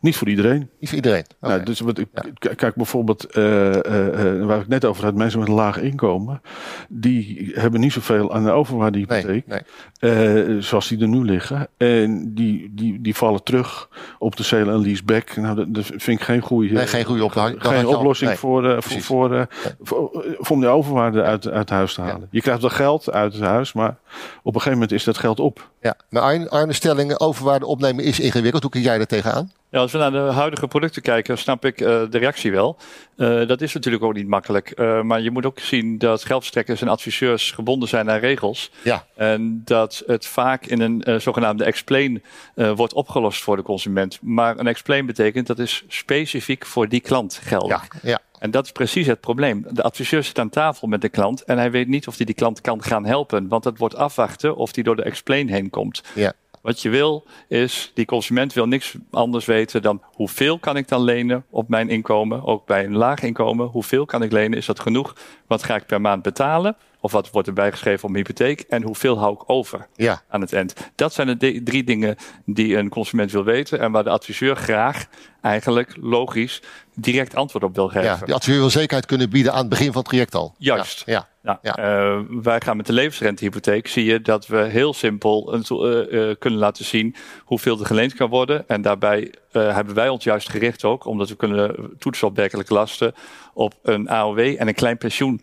Niet 0.00 0.16
voor 0.16 0.28
iedereen. 0.28 0.58
Niet 0.58 0.88
voor 0.88 0.94
iedereen. 0.94 1.24
Okay. 1.40 1.54
Nou, 1.54 1.64
dus 1.64 1.80
wat 1.80 1.98
ik, 1.98 2.08
ja. 2.12 2.54
Kijk 2.54 2.74
bijvoorbeeld, 2.74 3.36
uh, 3.36 3.66
uh, 3.68 4.44
waar 4.44 4.60
ik 4.60 4.68
net 4.68 4.84
over 4.84 5.04
had, 5.04 5.14
mensen 5.14 5.38
met 5.38 5.48
een 5.48 5.54
laag 5.54 5.78
inkomen, 5.78 6.40
die 6.88 7.50
hebben 7.54 7.80
niet 7.80 7.92
zoveel 7.92 8.34
aan 8.34 8.44
de 8.44 8.50
overwaardehypotheek, 8.50 9.46
nee, 9.46 9.60
nee. 10.00 10.62
zoals 10.62 10.88
die 10.88 11.00
er 11.00 11.08
nu 11.08 11.24
liggen. 11.24 11.68
En 11.76 12.34
die, 12.34 12.72
die, 12.74 13.00
die 13.00 13.14
vallen 13.14 13.42
terug 13.42 13.88
op 14.18 14.36
de 14.36 14.42
sale 14.42 14.72
en 14.72 14.82
leaseback. 14.82 15.36
Nou, 15.36 15.56
dat, 15.56 15.74
dat 15.74 15.84
vind 15.84 16.20
ik 16.20 16.22
geen 16.22 16.40
goede, 16.40 16.74
nee, 16.74 16.86
geen 16.86 17.04
goede 17.04 17.24
op, 17.24 17.32
geen 17.58 17.86
oplossing 17.86 18.38
voor, 18.38 18.82
voor, 18.82 19.00
voor, 19.00 19.48
voor, 19.80 20.10
voor, 20.38 20.54
om 20.54 20.60
die 20.60 20.68
overwaarde 20.68 21.22
uit, 21.22 21.48
uit 21.48 21.70
huis 21.70 21.94
te 21.94 22.00
halen. 22.00 22.20
Ja. 22.20 22.26
Je 22.30 22.40
krijgt 22.40 22.60
wel 22.60 22.70
geld 22.70 23.12
uit 23.12 23.32
het 23.32 23.42
huis, 23.42 23.72
maar 23.72 23.96
op 24.42 24.54
een 24.54 24.60
gegeven 24.60 24.72
moment 24.72 24.92
is 24.92 25.04
dat 25.04 25.18
geld 25.18 25.40
op. 25.40 25.70
Ja, 25.80 25.96
maar 26.08 26.48
Arne 26.48 26.72
stellingen 26.72 27.20
overwaarde 27.20 27.66
opnemen 27.66 28.04
is 28.04 28.20
ingewikkeld. 28.20 28.62
Hoe 28.62 28.72
kun 28.72 28.80
jij 28.80 28.96
daar 28.96 29.06
tegenaan? 29.06 29.50
Ja, 29.70 29.80
als 29.80 29.92
we 29.92 29.98
naar 29.98 30.10
de 30.10 30.18
huidige 30.18 30.68
producten 30.68 31.02
kijken, 31.02 31.38
snap 31.38 31.64
ik 31.64 31.80
uh, 31.80 31.86
de 32.10 32.18
reactie 32.18 32.52
wel. 32.52 32.76
Uh, 33.16 33.48
dat 33.48 33.60
is 33.60 33.72
natuurlijk 33.74 34.04
ook 34.04 34.14
niet 34.14 34.28
makkelijk. 34.28 34.72
Uh, 34.76 35.02
maar 35.02 35.20
je 35.20 35.30
moet 35.30 35.46
ook 35.46 35.58
zien 35.58 35.98
dat 35.98 36.24
geldverstrekkers 36.24 36.80
en 36.82 36.88
adviseurs 36.88 37.50
gebonden 37.50 37.88
zijn 37.88 38.10
aan 38.10 38.18
regels. 38.18 38.70
Ja. 38.82 39.06
En 39.16 39.62
dat 39.64 40.02
het 40.06 40.26
vaak 40.26 40.66
in 40.66 40.80
een 40.80 41.20
zogenaamde 41.20 41.64
explain 41.64 42.22
wordt 42.54 42.92
opgelost 42.92 43.42
voor 43.42 43.56
de 43.56 43.62
consument. 43.62 44.18
Maar 44.22 44.58
een 44.58 44.66
explain 44.66 45.06
betekent 45.06 45.46
dat 45.46 45.58
is 45.58 45.84
specifiek 45.88 46.66
voor 46.66 46.88
die 46.88 47.00
klant 47.00 47.40
geldig. 47.42 47.88
Ja, 48.02 48.10
ja. 48.10 48.20
En 48.38 48.50
dat 48.50 48.64
is 48.64 48.72
precies 48.72 49.06
het 49.06 49.20
probleem. 49.20 49.66
De 49.70 49.82
adviseur 49.82 50.22
zit 50.22 50.38
aan 50.38 50.50
tafel 50.50 50.88
met 50.88 51.00
de 51.00 51.08
klant 51.08 51.44
en 51.44 51.58
hij 51.58 51.70
weet 51.70 51.88
niet 51.88 52.06
of 52.06 52.16
hij 52.16 52.26
die 52.26 52.34
klant 52.34 52.60
kan 52.60 52.82
gaan 52.82 53.06
helpen. 53.06 53.48
Want 53.48 53.64
het 53.64 53.78
wordt 53.78 53.96
afwachten 53.96 54.56
of 54.56 54.74
hij 54.74 54.84
door 54.84 54.96
de 54.96 55.02
explain 55.02 55.48
heen 55.48 55.70
komt. 55.70 56.02
Ja. 56.14 56.32
Wat 56.60 56.82
je 56.82 56.88
wil 56.88 57.24
is, 57.48 57.90
die 57.94 58.04
consument 58.04 58.52
wil 58.52 58.66
niks 58.66 58.94
anders 59.10 59.44
weten 59.44 59.82
dan 59.82 60.02
hoeveel 60.04 60.58
kan 60.58 60.76
ik 60.76 60.88
dan 60.88 61.02
lenen 61.02 61.44
op 61.50 61.68
mijn 61.68 61.88
inkomen, 61.88 62.44
ook 62.44 62.66
bij 62.66 62.84
een 62.84 62.96
laag 62.96 63.22
inkomen. 63.22 63.66
Hoeveel 63.66 64.06
kan 64.06 64.22
ik 64.22 64.32
lenen? 64.32 64.58
Is 64.58 64.66
dat 64.66 64.80
genoeg? 64.80 65.14
Wat 65.46 65.62
ga 65.62 65.74
ik 65.74 65.86
per 65.86 66.00
maand 66.00 66.22
betalen? 66.22 66.76
Of 67.00 67.12
wat 67.12 67.30
wordt 67.30 67.48
er 67.48 67.54
bijgeschreven 67.54 68.04
op 68.04 68.10
mijn 68.10 68.26
hypotheek? 68.26 68.60
En 68.60 68.82
hoeveel 68.82 69.18
hou 69.18 69.34
ik 69.34 69.42
over 69.46 69.88
ja. 69.94 70.22
aan 70.28 70.40
het 70.40 70.52
eind? 70.52 70.90
Dat 70.94 71.12
zijn 71.12 71.38
de 71.38 71.62
drie 71.62 71.84
dingen 71.84 72.16
die 72.44 72.76
een 72.76 72.88
consument 72.88 73.32
wil 73.32 73.44
weten. 73.44 73.80
En 73.80 73.92
waar 73.92 74.04
de 74.04 74.10
adviseur 74.10 74.56
graag 74.56 75.06
eigenlijk 75.40 75.96
logisch 76.00 76.62
direct 77.00 77.34
antwoord 77.34 77.64
op 77.64 77.74
wil 77.74 77.88
geven. 77.88 78.02
Ja, 78.02 78.18
de 78.24 78.34
adviseur 78.34 78.58
wil 78.58 78.70
zekerheid 78.70 79.06
kunnen 79.06 79.30
bieden 79.30 79.52
aan 79.52 79.58
het 79.58 79.68
begin 79.68 79.86
van 79.86 80.00
het 80.00 80.04
traject 80.04 80.34
al. 80.34 80.54
Juist. 80.58 81.02
Ja. 81.06 81.28
ja. 81.42 81.58
ja. 81.62 81.78
Uh, 81.78 82.20
wij 82.42 82.60
gaan 82.60 82.76
met 82.76 82.86
de 82.86 82.92
levensrentehypotheek. 82.92 83.88
Zie 83.88 84.04
je 84.04 84.20
dat 84.20 84.46
we 84.46 84.56
heel 84.56 84.94
simpel 84.94 85.54
uh, 85.54 86.12
uh, 86.12 86.34
kunnen 86.38 86.58
laten 86.58 86.84
zien 86.84 87.14
hoeveel 87.44 87.80
er 87.80 87.86
geleend 87.86 88.14
kan 88.14 88.28
worden. 88.28 88.68
En 88.68 88.82
daarbij 88.82 89.34
hebben 89.52 89.94
wij 89.94 90.08
ons 90.08 90.24
juist 90.24 90.48
gericht 90.48 90.84
ook, 90.84 91.04
omdat 91.04 91.28
we 91.28 91.36
kunnen 91.36 91.94
toetsen 91.98 92.26
op 92.26 92.36
werkelijke 92.36 92.74
lasten, 92.74 93.14
op 93.54 93.74
een 93.82 94.08
AOW 94.08 94.38
en 94.38 94.68
een 94.68 94.74
klein 94.74 94.98
pensioen. 94.98 95.40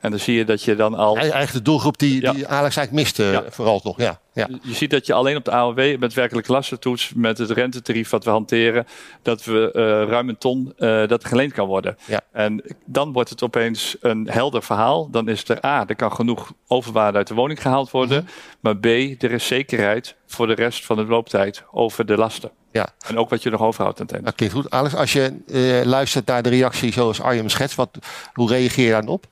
En 0.00 0.10
dan 0.10 0.20
zie 0.20 0.36
je 0.36 0.44
dat 0.44 0.62
je 0.62 0.76
dan 0.76 0.94
al. 0.94 1.16
Eigenlijk 1.16 1.52
de 1.52 1.62
doelgroep 1.62 1.98
die, 1.98 2.20
die 2.20 2.46
Alex 2.46 2.76
eigenlijk 2.76 2.92
miste, 2.92 3.44
vooral 3.48 3.80
toch. 3.80 3.98
Ja. 3.98 4.20
Ja. 4.32 4.48
Je 4.62 4.74
ziet 4.74 4.90
dat 4.90 5.06
je 5.06 5.12
alleen 5.12 5.36
op 5.36 5.44
de 5.44 5.50
AOW 5.50 5.98
met 5.98 6.14
werkelijk 6.14 6.48
lastentoets, 6.48 7.12
met 7.14 7.38
het 7.38 7.50
rentetarief 7.50 8.10
wat 8.10 8.24
we 8.24 8.30
hanteren, 8.30 8.86
dat 9.22 9.44
we 9.44 9.72
uh, 9.76 9.82
ruim 10.10 10.28
een 10.28 10.38
ton 10.38 10.72
uh, 10.78 11.06
dat 11.08 11.24
geleend 11.24 11.52
kan 11.52 11.66
worden. 11.66 11.96
Ja. 12.04 12.20
En 12.32 12.62
dan 12.84 13.12
wordt 13.12 13.30
het 13.30 13.42
opeens 13.42 13.96
een 14.00 14.28
helder 14.30 14.62
verhaal. 14.62 15.10
Dan 15.10 15.28
is 15.28 15.48
er 15.48 15.64
A, 15.64 15.84
er 15.86 15.96
kan 15.96 16.12
genoeg 16.12 16.52
overwaarde 16.66 17.18
uit 17.18 17.26
de 17.26 17.34
woning 17.34 17.62
gehaald 17.62 17.90
worden. 17.90 18.20
Mm 18.20 18.26
-hmm. 18.26 18.34
Maar 18.60 18.76
B, 18.76 18.84
er 19.22 19.32
is 19.32 19.46
zekerheid 19.46 20.16
voor 20.26 20.46
de 20.46 20.54
rest 20.54 20.84
van 20.84 20.96
de 20.96 21.06
looptijd 21.06 21.64
over 21.70 22.06
de 22.06 22.16
lasten. 22.16 22.50
Ja. 22.72 22.88
En 23.06 23.18
ook 23.18 23.30
wat 23.30 23.42
je 23.42 23.50
nog 23.50 23.60
overhoudt 23.60 24.00
aan 24.00 24.06
het 24.06 24.14
einde. 24.14 24.30
Oké, 24.30 24.50
goed. 24.50 24.70
Alex, 24.70 24.94
als 24.94 25.12
je 25.12 25.42
uh, 25.46 25.84
luistert 25.84 26.26
naar 26.26 26.42
de 26.42 26.48
reactie 26.48 26.92
zoals 26.92 27.20
Arjen 27.20 27.50
schets, 27.50 27.74
wat, 27.74 27.98
hoe 28.32 28.48
reageer 28.48 28.84
je 28.84 28.90
daar 28.90 29.00
dan 29.00 29.10
op? 29.10 29.26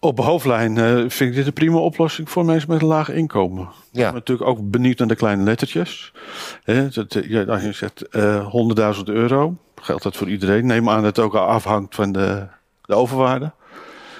Op 0.00 0.18
hoofdlijn 0.18 0.76
uh, 0.76 0.96
vind 0.96 1.30
ik 1.30 1.34
dit 1.34 1.46
een 1.46 1.52
prima 1.52 1.78
oplossing 1.78 2.30
voor 2.30 2.44
mensen 2.44 2.70
met 2.70 2.82
een 2.82 2.88
laag 2.88 3.08
inkomen. 3.08 3.64
Ja. 3.64 3.70
Ik 3.90 4.04
ben 4.04 4.14
natuurlijk 4.14 4.48
ook 4.48 4.70
benieuwd 4.70 4.98
naar 4.98 5.08
de 5.08 5.14
kleine 5.14 5.42
lettertjes. 5.42 6.12
He, 6.62 6.88
dat, 6.88 7.18
ja, 7.28 7.42
als 7.42 7.62
je 7.62 7.72
zegt 7.72 8.04
uh, 8.10 8.94
100.000 8.96 9.02
euro, 9.04 9.56
geldt 9.74 10.02
dat 10.02 10.16
voor 10.16 10.28
iedereen. 10.28 10.66
Neem 10.66 10.88
aan 10.88 11.02
dat 11.02 11.16
het 11.16 11.24
ook 11.24 11.34
afhangt 11.34 11.94
van 11.94 12.12
de, 12.12 12.46
de 12.82 12.94
overwaarde. 12.94 13.52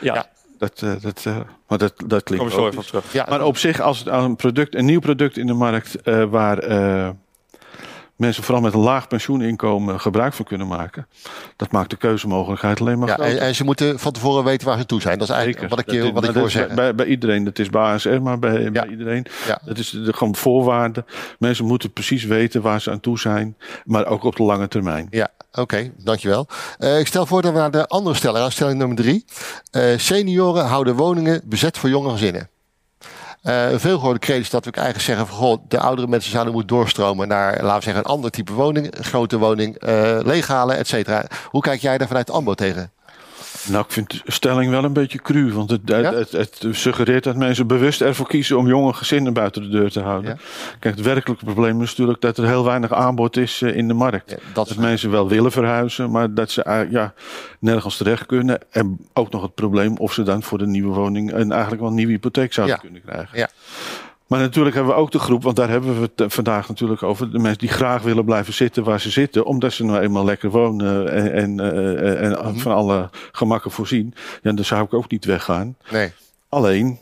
Ja. 0.01 0.15
ja. 0.15 0.27
Dat, 0.59 0.81
uh, 0.85 0.93
dat, 1.01 1.25
uh, 1.27 1.37
maar 1.69 1.79
dat, 1.79 1.95
dat 2.07 2.23
klinkt 2.23 2.45
Kom 2.45 2.55
zo 2.55 2.67
even 2.67 2.87
terug. 2.87 3.13
Ja, 3.13 3.27
maar 3.29 3.45
op 3.45 3.57
zich, 3.57 3.81
als 3.81 3.99
het 3.99 4.09
een 4.09 4.37
product, 4.37 4.75
een 4.75 4.85
nieuw 4.85 5.01
product 5.01 5.37
in 5.37 5.47
de 5.47 5.53
markt 5.53 5.97
waar 6.31 6.59
mensen 8.17 8.43
vooral 8.43 8.63
met 8.63 8.75
een 8.75 8.81
laag 8.81 9.09
pensioeninkomen 9.09 10.01
gebruik 10.01 10.33
van 10.33 10.45
kunnen 10.45 10.67
maken. 10.67 11.07
Dat 11.57 11.73
maakt 11.73 11.91
de 11.91 11.97
keuzemogelijkheid 11.97 12.81
alleen 12.81 12.99
maar 12.99 13.09
ja, 13.09 13.15
groter. 13.15 13.39
En, 13.39 13.55
ze 13.55 13.65
moeten 13.65 13.99
van 13.99 14.13
tevoren 14.13 14.45
weten 14.45 14.67
waar 14.67 14.79
ze 14.79 14.87
toe 14.87 15.01
zijn. 15.01 15.19
Dat 15.19 15.29
is 15.29 15.35
eigenlijk 15.35 15.63
Zeker. 15.63 15.77
wat 15.77 15.95
ik, 15.95 16.15
wat 16.15 16.29
ik 16.29 16.35
hoor 16.35 16.51
zeggen. 16.51 16.75
Bij, 16.75 16.95
bij, 16.95 17.07
iedereen, 17.07 17.45
dat 17.45 17.59
is 17.59 17.71
bij 17.71 17.83
ASR, 17.83 18.09
maar 18.09 18.39
bij, 18.39 18.63
ja. 18.63 18.71
bij 18.71 18.89
iedereen. 18.89 19.27
Ja. 19.47 19.61
Dat 19.65 19.79
is 19.79 19.91
de, 19.91 20.13
gewoon 20.13 20.37
voorwaarden. 20.37 21.05
Mensen 21.39 21.65
moeten 21.65 21.93
precies 21.93 22.25
weten 22.25 22.63
waar 22.63 22.81
ze 22.81 22.91
aan 22.91 23.01
toe 23.01 23.19
zijn, 23.19 23.57
maar 23.85 24.07
ook 24.07 24.25
op 24.25 24.37
de 24.37 24.43
lange 24.43 24.69
termijn. 24.69 25.07
Ja, 25.11 25.31
Oké, 25.51 25.61
okay, 25.61 25.93
dankjewel. 25.97 26.47
Uh, 26.79 26.99
ik 26.99 27.07
stel 27.07 27.27
voor 27.27 27.43
dat 27.43 27.53
we 27.53 27.59
naar 27.59 27.71
de 27.71 27.87
andere 27.87 28.17
stelling 28.17 28.39
gaan. 28.39 28.53
Stelling 28.53 28.79
nummer 28.79 28.97
drie. 28.97 29.25
Uh, 29.73 29.99
senioren 29.99 30.65
houden 30.65 30.95
woningen 30.95 31.43
bezet 31.45 31.79
voor 31.79 31.89
jonge 31.89 32.11
gezinnen. 32.11 32.49
Uh, 33.47 33.71
een 33.71 33.81
veelgehoorde 33.81 34.19
kreet 34.19 34.41
is 34.41 34.51
dat 34.51 34.65
we 34.65 34.71
eigenlijk 34.71 35.05
zeggen 35.05 35.27
van 35.27 35.37
goh, 35.37 35.63
de 35.69 35.81
oudere 35.81 36.09
mensen 36.09 36.31
zouden 36.31 36.53
moeten 36.53 36.77
doorstromen 36.77 37.29
naar, 37.29 37.63
laten 37.63 37.77
we 37.77 37.83
zeggen, 37.83 38.05
een 38.05 38.11
ander 38.11 38.31
type 38.31 38.53
woning, 38.53 38.97
een 38.97 39.05
grote 39.05 39.39
woning, 39.39 39.89
uh, 39.89 40.19
leeghalen, 40.23 40.77
et 40.77 40.89
cetera. 40.89 41.25
Hoe 41.51 41.61
kijk 41.61 41.81
jij 41.81 41.99
daar 41.99 42.09
vanuit 42.09 42.31
AMBO 42.31 42.55
tegen? 42.55 42.91
Nou, 43.69 43.85
ik 43.85 43.93
vind 43.93 44.11
de 44.11 44.33
stelling 44.33 44.71
wel 44.71 44.85
een 44.85 44.93
beetje 44.93 45.23
cru. 45.23 45.53
Want 45.53 45.71
het, 45.71 45.81
het, 45.89 46.33
het, 46.33 46.65
suggereert 46.71 47.25
dat 47.25 47.37
mensen 47.37 47.67
bewust 47.67 48.01
ervoor 48.01 48.27
kiezen 48.27 48.59
om 48.59 48.67
jonge 48.67 48.93
gezinnen 48.93 49.33
buiten 49.33 49.63
de 49.63 49.69
deur 49.69 49.91
te 49.91 50.01
houden. 50.01 50.39
Kijk, 50.79 50.97
het 50.97 51.05
werkelijke 51.05 51.45
probleem 51.45 51.83
is 51.83 51.89
natuurlijk 51.89 52.21
dat 52.21 52.39
er 52.39 52.47
heel 52.47 52.65
weinig 52.65 52.93
aanbod 52.93 53.37
is 53.37 53.63
eh, 53.63 53.77
in 53.77 53.89
de 53.89 53.95
markt. 53.95 54.37
dat, 54.53 54.77
mensen 54.77 55.11
wel 55.11 55.29
willen 55.29 55.53
verhuizen, 55.53 56.11
maar 56.11 56.35
dat 56.35 56.51
ze 56.51 56.65
uh, 56.69 56.91
ja, 56.91 57.15
nergens 57.59 57.97
terecht 57.97 58.27
kunnen. 58.27 58.59
En 58.71 58.99
ook 59.13 59.31
nog 59.31 59.43
het 59.43 59.55
probleem 59.55 59.97
of 59.97 60.13
ze 60.13 60.23
dan 60.23 60.43
voor 60.43 60.59
de 60.59 60.67
nieuwe 60.67 60.95
woning 60.95 61.33
een 61.33 61.53
eigenlijk 61.53 61.81
wel 61.81 61.91
een 61.91 61.97
nieuwe 61.97 62.13
hypotheek 62.13 62.53
zouden 62.53 62.79
kunnen 62.79 63.03
krijgen. 63.03 63.39
Ja. 63.39 63.49
Maar 64.27 64.41
natuurlijk 64.41 64.75
hebben 64.75 64.95
we 64.95 65.01
ook 65.01 65.11
de 65.11 65.19
groep, 65.19 65.43
want 65.43 65.57
daar 65.57 65.69
hebben 65.69 66.01
we 66.01 66.11
het 66.17 66.33
vandaag 66.33 66.69
natuurlijk 66.69 67.03
over. 67.03 67.31
De 67.31 67.39
mensen 67.39 67.59
die 67.59 67.69
graag 67.69 68.03
willen 68.03 68.25
blijven 68.25 68.55
zitten 68.55 68.85
waar 68.85 69.01
ze 69.01 69.11
zitten, 69.11 69.45
omdat 69.45 69.73
ze 69.73 69.85
nou 69.85 70.01
eenmaal 70.01 70.25
lekker 70.25 70.51
wonen 70.51 71.13
en, 71.13 71.33
en, 71.33 71.61
eh, 71.61 72.23
en 72.23 72.31
mhm. 72.31 72.57
van 72.57 72.73
alle 72.73 73.11
gemakken 73.33 73.71
voorzien. 73.71 74.15
Ja, 74.43 74.53
dan 74.53 74.65
zou 74.65 74.85
ik 74.85 74.95
ook 74.95 75.11
niet 75.11 75.25
weggaan. 75.25 75.77
Nee. 75.91 76.13
Alleen, 76.49 76.99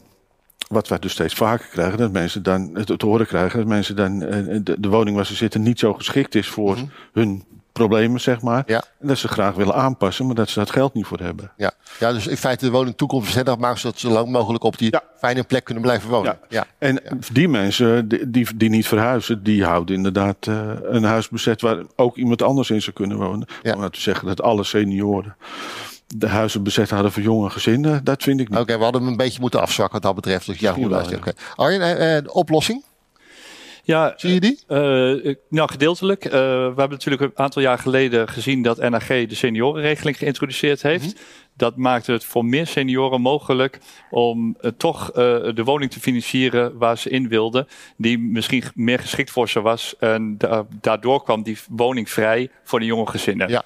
wat 0.68 0.88
wij 0.88 0.98
dus 0.98 1.12
steeds 1.12 1.34
vaker 1.34 1.66
krijgen, 1.66 1.98
dat 1.98 2.12
mensen 2.12 2.42
dan 2.42 2.70
het 2.74 2.98
te 2.98 3.06
horen 3.06 3.26
krijgen 3.26 3.58
dat 3.58 3.68
mensen 3.68 3.96
dan 3.96 4.22
eh, 4.22 4.58
de, 4.62 4.80
de 4.80 4.88
woning 4.88 5.16
waar 5.16 5.26
ze 5.26 5.34
zitten 5.34 5.62
niet 5.62 5.78
zo 5.78 5.92
geschikt 5.92 6.34
is 6.34 6.48
voor 6.48 6.76
mhm. 6.76 6.84
hun 7.12 7.44
problemen, 7.74 8.20
zeg 8.20 8.40
maar. 8.40 8.62
Ja. 8.66 8.84
En 9.00 9.08
dat 9.08 9.18
ze 9.18 9.28
graag 9.28 9.54
willen 9.54 9.74
aanpassen, 9.74 10.26
maar 10.26 10.34
dat 10.34 10.48
ze 10.48 10.58
dat 10.58 10.70
geld 10.70 10.94
niet 10.94 11.06
voor 11.06 11.18
hebben. 11.18 11.52
Ja, 11.56 11.72
ja 11.98 12.12
dus 12.12 12.26
in 12.26 12.36
feite 12.36 12.64
de 12.64 12.70
woning 12.70 12.96
toekomstbestendig 12.96 13.58
maken 13.58 13.80
zodat 13.80 13.98
ze 13.98 14.06
zo 14.06 14.12
lang 14.12 14.28
mogelijk 14.28 14.64
op 14.64 14.78
die 14.78 14.94
fijne 15.18 15.42
plek 15.42 15.64
kunnen 15.64 15.82
blijven 15.82 16.10
wonen. 16.10 16.38
Ja. 16.48 16.66
En 16.78 17.02
die 17.32 17.48
mensen 17.48 18.08
die, 18.08 18.30
die, 18.30 18.56
die, 18.56 18.70
niet 18.70 18.86
verhuizen, 18.86 19.42
die 19.42 19.64
houden 19.64 19.94
inderdaad 19.96 20.46
uh, 20.46 20.70
een 20.82 21.04
huis 21.04 21.28
bezet 21.28 21.60
waar 21.60 21.82
ook 21.96 22.16
iemand 22.16 22.42
anders 22.42 22.70
in 22.70 22.82
zou 22.82 22.96
kunnen 22.96 23.16
wonen. 23.16 23.48
Ja. 23.62 23.72
Om 23.72 23.78
nou 23.78 23.90
te 23.90 24.00
zeggen 24.00 24.26
dat 24.26 24.42
alle 24.42 24.64
senioren 24.64 25.36
de 26.16 26.28
huizen 26.28 26.62
bezet 26.62 26.90
hadden 26.90 27.12
voor 27.12 27.22
jonge 27.22 27.50
gezinnen, 27.50 28.04
dat 28.04 28.22
vind 28.22 28.40
ik 28.40 28.48
niet. 28.48 28.58
Oké, 28.58 28.76
we 28.76 28.82
hadden 28.82 29.00
hem 29.00 29.10
een 29.10 29.16
beetje 29.16 29.40
moeten 29.40 29.60
afzwakken 29.60 29.94
wat 29.94 30.02
dat 30.02 30.14
betreft. 30.14 30.46
Dus 30.46 30.58
ja, 30.58 30.72
goed 30.72 30.90
luisteren. 30.90 31.18
Okay. 31.18 31.34
Arjen, 31.54 31.80
uh, 31.80 31.96
de 31.96 32.32
oplossing? 32.32 32.84
Ja, 33.86 34.14
Zie 34.16 34.34
je 34.34 34.40
die? 34.40 34.58
Uh, 34.68 35.34
nou, 35.48 35.70
gedeeltelijk. 35.70 36.24
Uh, 36.24 36.32
we 36.32 36.38
hebben 36.76 36.90
natuurlijk 36.90 37.22
een 37.22 37.30
aantal 37.34 37.62
jaar 37.62 37.78
geleden 37.78 38.28
gezien 38.28 38.62
dat 38.62 38.88
NAG 38.88 39.06
de 39.06 39.26
seniorenregeling 39.28 40.18
geïntroduceerd 40.18 40.82
heeft. 40.82 41.04
Mhm. 41.04 41.22
Dat 41.56 41.76
maakt 41.76 42.06
het 42.06 42.24
voor 42.24 42.44
meer 42.44 42.66
senioren 42.66 43.20
mogelijk 43.20 43.78
om 44.10 44.56
uh, 44.60 44.70
toch 44.76 45.10
de 45.10 45.62
woning 45.64 45.90
te 45.90 46.00
financieren 46.00 46.78
waar 46.78 46.98
ze 46.98 47.10
in 47.10 47.28
wilden. 47.28 47.66
Die 47.96 48.18
misschien 48.18 48.64
meer 48.74 48.98
geschikt 48.98 49.30
voor 49.30 49.48
ze 49.48 49.60
was. 49.60 49.94
En 49.98 50.38
da 50.38 50.66
daardoor 50.80 51.22
kwam 51.22 51.42
die 51.42 51.58
woning 51.68 52.10
vrij 52.10 52.50
voor 52.62 52.78
de 52.78 52.86
jonge 52.86 53.06
gezinnen. 53.06 53.48
Ja. 53.48 53.64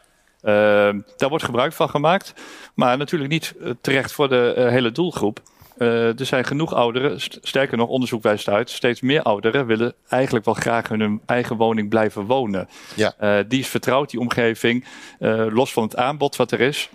daar 1.16 1.28
wordt 1.28 1.44
gebruik 1.44 1.72
van 1.72 1.88
gemaakt. 1.88 2.34
Maar 2.75 2.96
natuurlijk 2.96 3.30
niet 3.30 3.54
terecht 3.80 4.12
voor 4.12 4.28
de 4.28 4.66
hele 4.70 4.92
doelgroep. 4.92 5.40
Uh, 5.78 6.20
er 6.20 6.26
zijn 6.26 6.44
genoeg 6.44 6.75
ouderen, 6.75 7.20
sterker 7.20 7.76
nog, 7.76 7.88
onderzoek 7.88 8.23
wijst 8.23 8.49
uit, 8.49 8.70
steeds 8.70 9.00
meer 9.00 9.23
ouderen 9.23 9.66
willen 9.66 9.94
eigenlijk 10.08 10.44
wel 10.44 10.54
graag 10.54 10.90
in 10.90 11.00
hun 11.00 11.20
eigen 11.26 11.56
woning 11.56 11.88
blijven 11.88 12.25
wonen. 12.25 12.68
Ja. 12.94 13.14
Uh, 13.20 13.44
die 13.49 13.61
is 13.61 13.68
vertrouwd, 13.68 14.11
die 14.11 14.20
omgeving, 14.20 14.85
uh, 15.20 15.47
los 15.49 15.73
van 15.73 15.82
het 15.82 15.97
aanbod 15.97 16.37
wat 16.37 16.50
er 16.50 16.61
is. 16.61 16.88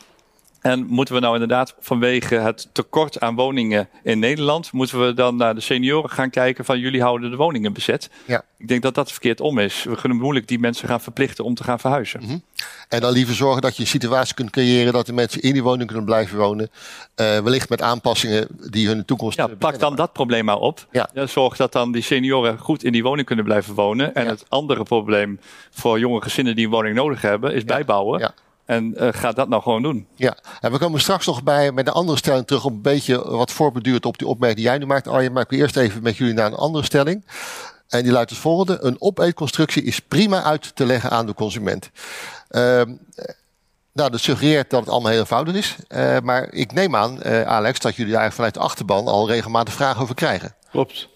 En 0.64 0.86
moeten 0.86 1.14
we 1.14 1.20
nou 1.20 1.34
inderdaad 1.34 1.76
vanwege 1.80 2.36
het 2.36 2.70
tekort 2.72 3.20
aan 3.20 3.36
woningen 3.36 3.90
in 4.04 4.20
Nederland, 4.20 4.72
moeten 4.72 5.06
we 5.06 5.14
dan 5.14 5.36
naar 5.36 5.56
de 5.56 5.62
senioren 5.62 6.10
gaan 6.10 6.30
kijken 6.30 6.66
van 6.66 6.80
jullie 6.80 7.02
houden 7.02 7.32
de 7.32 7.36
woningen 7.36 7.74
bezet? 7.74 8.10
Ja. 8.26 8.44
Ik 8.58 8.68
denk 8.68 8.82
dat 8.82 8.96
dat 8.96 9.12
verkeerd 9.12 9.42
om 9.42 9.60
is. 9.60 9.84
We 9.84 9.96
kunnen 9.96 10.18
moeilijk 10.18 10.48
die 10.48 10.60
mensen 10.60 10.88
gaan 10.88 11.02
verplichten 11.02 11.44
om 11.44 11.56
te 11.56 11.64
gaan 11.64 11.80
verhuizen. 11.80 12.20
Mm 12.22 12.28
-hmm. 12.28 12.44
En 12.90 13.02
dan 13.02 13.12
liever 13.12 13.36
zorgen 13.36 13.62
dat 13.62 13.76
je 13.76 13.82
een 13.82 13.88
situatie 13.88 14.34
kunt 14.34 14.50
creëren 14.50 14.94
dat 14.94 15.06
de 15.06 15.14
mensen 15.14 15.42
in 15.42 15.54
die 15.54 15.64
woning 15.64 15.88
kunnen 15.88 16.06
blijven 16.06 16.38
wonen. 16.38 16.70
Uh, 17.22 17.40
wellicht 17.40 17.70
met 17.70 17.82
aanpassingen 17.82 18.48
die 18.70 18.88
hun 18.88 19.06
toekomst. 19.06 19.38
Ja, 19.38 19.48
pak 19.48 19.80
dan 19.80 19.96
dat 19.96 20.14
probleem 20.14 20.46
maar 20.46 20.60
op. 20.60 20.88
Ja. 20.92 21.10
ja. 21.14 21.26
zorg 21.26 21.56
dat 21.56 21.72
dan 21.72 21.92
die 21.92 22.04
senioren 22.04 22.58
goed 22.58 22.84
in 22.84 22.92
die 22.92 23.04
woning 23.04 23.28
kunnen 23.28 23.46
blijven 23.46 23.74
wonen. 23.74 24.16
En 24.16 24.28
het 24.28 24.46
andere 24.50 24.84
probleem 24.84 25.40
voor 25.72 26.00
jonge 26.00 26.22
gezinnen 26.22 26.56
die 26.56 26.66
een 26.66 26.72
woning 26.72 26.96
nodig 26.96 27.22
hebben, 27.22 27.54
is 27.54 27.64
bijbouwen. 27.64 28.20
Ja. 28.20 28.34
En 28.66 28.94
uh, 28.98 29.08
ga 29.12 29.32
dat 29.32 29.50
nou 29.50 29.62
gewoon 29.62 29.82
doen. 29.82 30.08
Ja, 30.16 30.38
en 30.60 30.72
we 30.72 30.78
komen 30.78 31.00
straks 31.00 31.26
nog 31.26 31.44
bij 31.44 31.72
met 31.72 31.88
een 31.88 31.94
andere 31.94 32.18
stelling 32.18 32.48
terug. 32.48 32.66
Op 32.66 32.72
een 32.72 32.82
beetje 32.82 33.30
wat 33.30 33.52
voorbeduurt 33.52 34.06
op 34.06 34.18
die 34.18 34.28
opmerking 34.28 34.60
die 34.60 34.70
jij 34.70 34.78
nu 34.78 34.86
maakt, 34.86 35.08
Arjen. 35.08 35.32
Maar 35.32 35.44
ik 35.44 35.50
wil 35.50 35.60
eerst 35.60 35.78
even 35.78 36.04
met 36.04 36.18
jullie 36.18 36.34
naar 36.34 36.46
een 36.46 36.58
andere 36.58 36.84
stelling. 36.84 37.26
En 37.88 38.04
die 38.04 38.12
luidt 38.12 38.30
als 38.30 38.40
volgende. 38.40 38.78
Een 38.82 39.02
opeetconstructie 39.02 39.84
is 39.84 40.00
prima 40.00 40.44
uit 40.44 40.76
te 40.76 40.86
leggen 40.86 41.10
aan 41.10 41.26
de 41.26 41.34
consument. 41.34 41.90
Uh, 42.50 42.82
nou, 43.94 44.10
dat 44.12 44.20
suggereert 44.20 44.70
dat 44.70 44.80
het 44.80 44.90
allemaal 44.90 45.12
heel 45.12 45.20
eenvoudig 45.20 45.56
is. 45.56 45.76
Uh, 45.90 46.20
maar 46.20 46.52
ik 46.52 46.74
neem 46.74 46.96
aan, 46.96 47.20
uh, 47.26 47.42
Alex, 47.42 47.80
dat 47.80 47.96
jullie 47.96 48.14
daar 48.14 48.34
vanuit 48.34 48.54
de 48.54 48.60
achterban 48.60 49.08
al 49.08 49.28
regelmatig 49.28 49.74
vragen 49.74 50.02
over 50.02 50.16
krijgen. 50.16 50.56
Klopt. 50.72 51.10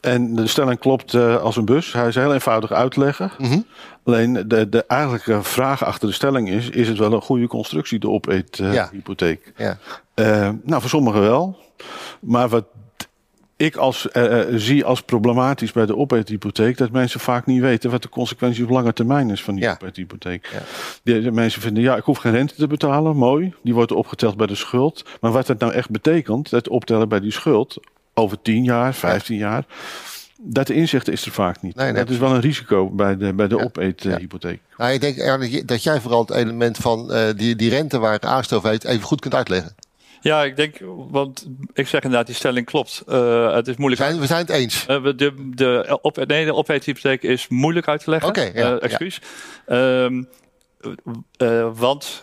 En 0.00 0.34
de 0.34 0.46
stelling 0.46 0.78
klopt 0.78 1.12
uh, 1.12 1.42
als 1.42 1.56
een 1.56 1.64
bus. 1.64 1.92
Hij 1.92 2.08
is 2.08 2.14
heel 2.14 2.32
eenvoudig 2.32 2.72
uitleggen. 2.72 3.30
Mm 3.38 3.50
-hmm. 3.50 3.66
Alleen 4.04 4.44
de, 4.46 4.68
de 4.68 4.84
eigenlijke 4.86 5.42
vraag 5.42 5.84
achter 5.84 6.08
de 6.08 6.14
stelling 6.14 6.48
is: 6.48 6.70
is 6.70 6.88
het 6.88 6.98
wel 6.98 7.12
een 7.12 7.22
goede 7.22 7.46
constructie, 7.46 7.98
de 7.98 8.08
opeethypotheek? 8.08 9.52
Uh, 9.56 9.66
ja. 9.66 9.78
ja. 10.14 10.48
Uh, 10.48 10.54
nou, 10.62 10.80
voor 10.80 10.90
sommigen 10.90 11.20
wel. 11.20 11.58
Maar 12.20 12.48
wat 12.48 12.64
ik 13.56 13.76
als, 13.76 14.08
uh, 14.12 14.42
zie 14.54 14.84
als 14.84 15.02
problematisch 15.02 15.72
bij 15.72 15.86
de 15.86 15.96
opeethypotheek, 15.96 16.76
dat 16.76 16.90
mensen 16.90 17.20
vaak 17.20 17.46
niet 17.46 17.60
weten 17.60 17.90
wat 17.90 18.02
de 18.02 18.08
consequentie 18.08 18.64
op 18.64 18.70
lange 18.70 18.92
termijn 18.92 19.30
is 19.30 19.42
van 19.42 19.54
die 19.54 19.64
ja. 19.64 19.72
opeethypotheek. 19.72 20.48
Ja. 20.52 20.60
Die, 21.02 21.30
mensen 21.30 21.60
vinden, 21.60 21.82
ja, 21.82 21.96
ik 21.96 22.04
hoef 22.04 22.18
geen 22.18 22.32
rente 22.32 22.54
te 22.54 22.66
betalen, 22.66 23.16
mooi. 23.16 23.54
Die 23.62 23.74
wordt 23.74 23.92
opgeteld 23.92 24.36
bij 24.36 24.46
de 24.46 24.54
schuld. 24.54 25.04
Maar 25.20 25.32
wat 25.32 25.46
dat 25.46 25.58
nou 25.58 25.72
echt 25.72 25.90
betekent, 25.90 26.50
het 26.50 26.68
optellen 26.68 27.08
bij 27.08 27.20
die 27.20 27.32
schuld 27.32 27.78
over 28.18 28.42
10 28.42 28.64
jaar, 28.64 28.94
15 28.94 29.36
jaar. 29.36 29.64
Dat 30.38 30.68
inzicht 30.68 31.08
is 31.08 31.26
er 31.26 31.32
vaak 31.32 31.62
niet. 31.62 31.74
Nee, 31.74 31.92
dat 31.92 32.10
is 32.10 32.18
wel 32.18 32.34
een 32.34 32.40
risico 32.40 32.90
bij 32.90 33.16
de, 33.16 33.32
bij 33.32 33.48
de 33.48 33.56
ja, 33.56 33.64
opeethypotheek. 33.64 34.60
Ja. 34.68 34.74
Nou, 34.76 34.92
ik 34.92 35.00
denk 35.00 35.68
dat 35.68 35.82
jij 35.82 36.00
vooral 36.00 36.20
het 36.20 36.30
element 36.30 36.76
van 36.76 37.12
uh, 37.12 37.28
die, 37.36 37.56
die 37.56 37.70
rente 37.70 37.98
waar 37.98 38.12
het 38.12 38.24
aanstof 38.24 38.62
heeft 38.62 38.84
even 38.84 39.02
goed 39.02 39.20
kunt 39.20 39.34
uitleggen. 39.34 39.74
Ja, 40.20 40.44
ik 40.44 40.56
denk, 40.56 40.76
want 41.10 41.46
ik 41.72 41.86
zeg 41.86 42.00
inderdaad, 42.00 42.26
die 42.26 42.34
stelling 42.34 42.66
klopt. 42.66 43.02
Uh, 43.08 43.54
het 43.54 43.68
is 43.68 43.76
moeilijk. 43.76 44.02
We 44.02 44.08
zijn, 44.08 44.20
we 44.20 44.26
zijn 44.26 44.40
het 44.40 44.50
eens. 44.50 44.86
Uh, 44.90 45.02
de, 45.16 45.50
de, 45.54 45.98
op, 46.02 46.26
nee, 46.26 46.44
de 46.44 46.54
opeethypotheek 46.54 47.22
is 47.22 47.48
moeilijk 47.48 47.88
uit 47.88 48.04
te 48.04 48.10
leggen. 48.10 48.28
Oké, 48.28 48.40
okay, 48.40 48.62
ja, 48.62 48.78
excuus. 48.78 49.20
Ja. 49.66 50.04
Um, 50.04 50.28
uh, 51.38 51.68
want, 51.74 52.22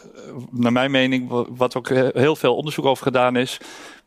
naar 0.51 0.71
mijn 0.71 0.91
mening, 0.91 1.45
wat 1.49 1.75
ook 1.75 1.89
heel 2.13 2.35
veel 2.35 2.55
onderzoek 2.55 2.85
over 2.85 3.03
gedaan 3.03 3.35
is, 3.35 3.57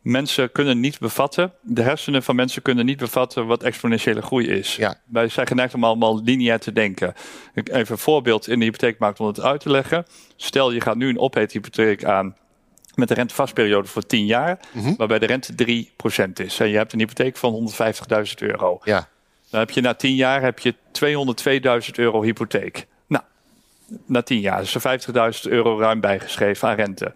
mensen 0.07 0.51
kunnen 0.51 0.79
niet 0.79 0.99
bevatten, 0.99 1.53
de 1.61 1.81
hersenen 1.81 2.23
van 2.23 2.35
mensen 2.35 2.61
kunnen 2.61 2.85
niet 2.85 2.97
bevatten 2.97 3.45
wat 3.45 3.63
exponentiële 3.63 4.21
groei 4.21 4.47
is. 4.47 4.75
Ja. 4.75 4.99
Wij 5.05 5.27
zijn 5.27 5.47
geneigd 5.47 5.73
om 5.73 5.83
allemaal 5.83 6.21
lineair 6.23 6.59
te 6.59 6.71
denken. 6.71 7.13
Even 7.53 7.91
een 7.91 7.97
voorbeeld 7.97 8.47
in 8.47 8.59
de 8.59 8.65
hypotheekmarkt 8.65 9.19
om 9.19 9.27
het 9.27 9.41
uit 9.41 9.59
te 9.61 9.69
leggen. 9.69 10.05
Stel 10.35 10.71
je 10.71 10.81
gaat 10.81 10.95
nu 10.95 11.09
een 11.09 11.17
opheethypotheek 11.17 12.03
aan 12.03 12.35
met 12.95 13.09
een 13.09 13.15
rentevastperiode 13.15 13.87
voor 13.87 14.05
10 14.05 14.25
jaar, 14.25 14.59
mm 14.73 14.95
waarbij 14.97 15.19
de 15.19 15.25
rente 15.25 15.53
3% 15.53 16.31
is. 16.33 16.59
En 16.59 16.69
je 16.69 16.77
hebt 16.77 16.93
een 16.93 16.99
hypotheek 16.99 17.37
van 17.37 17.71
150.000 18.15 18.33
euro. 18.37 18.79
Ja. 18.83 19.07
Dan 19.49 19.59
heb 19.59 19.69
je 19.69 19.81
na 19.81 19.93
10 19.93 20.15
jaar 20.15 20.41
heb 20.41 20.59
je 20.59 20.73
202.000 21.85 21.91
euro 21.95 22.21
hypotheek. 22.21 22.87
Nou, 23.07 23.23
na 24.05 24.21
10 24.21 24.39
jaar 24.39 24.61
is 24.61 24.75
er 24.75 24.99
50.000 25.45 25.51
euro 25.51 25.79
ruim 25.79 25.99
bijgeschreven 25.99 26.67
aan 26.67 26.75
rente. 26.75 27.13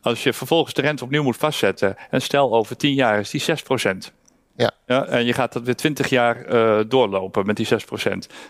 Als 0.00 0.22
je 0.22 0.32
vervolgens 0.32 0.74
de 0.74 0.82
rente 0.82 1.04
opnieuw 1.04 1.22
moet 1.22 1.36
vastzetten 1.36 1.96
en 2.10 2.22
stel 2.22 2.54
over 2.54 2.76
10 2.76 2.94
jaar 2.94 3.18
is 3.18 3.30
die 3.30 3.42
6%. 3.42 4.12
Ja. 4.56 4.70
ja. 4.86 5.06
En 5.06 5.24
je 5.24 5.32
gaat 5.32 5.52
dat 5.52 5.62
weer 5.62 5.76
20 5.76 6.08
jaar 6.08 6.54
uh, 6.54 6.80
doorlopen 6.88 7.46
met 7.46 7.56
die 7.56 7.66
6%. 7.66 7.70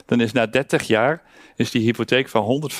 Dan 0.07 0.21
is 0.21 0.33
na 0.33 0.47
30 0.47 0.87
jaar 0.87 1.23
is 1.57 1.71
die 1.71 1.83
hypotheek 1.83 2.28
van 2.28 2.71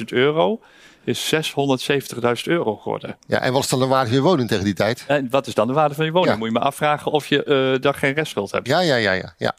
150.000 0.00 0.04
euro 0.06 0.60
is 1.04 1.34
670.000 1.34 2.20
euro 2.44 2.76
geworden. 2.76 3.16
Ja, 3.26 3.40
en 3.40 3.52
wat 3.52 3.62
is 3.62 3.68
dan 3.68 3.78
de 3.78 3.86
waarde 3.86 4.06
van 4.06 4.16
je 4.16 4.22
woning 4.22 4.48
tegen 4.48 4.64
die 4.64 4.74
tijd? 4.74 5.04
En 5.06 5.30
wat 5.30 5.46
is 5.46 5.54
dan 5.54 5.66
de 5.66 5.72
waarde 5.72 5.94
van 5.94 6.04
je 6.04 6.10
woning? 6.10 6.38
Moet 6.38 6.46
je 6.46 6.52
me 6.52 6.60
afvragen 6.60 7.12
of 7.12 7.26
je 7.26 7.72
uh, 7.74 7.82
dan 7.82 7.94
geen 7.94 8.12
restschuld 8.12 8.50
hebt. 8.50 8.66
Ja, 8.66 8.80
ja, 8.80 8.96
ja, 8.96 9.12
ja. 9.12 9.34
ja. 9.36 9.54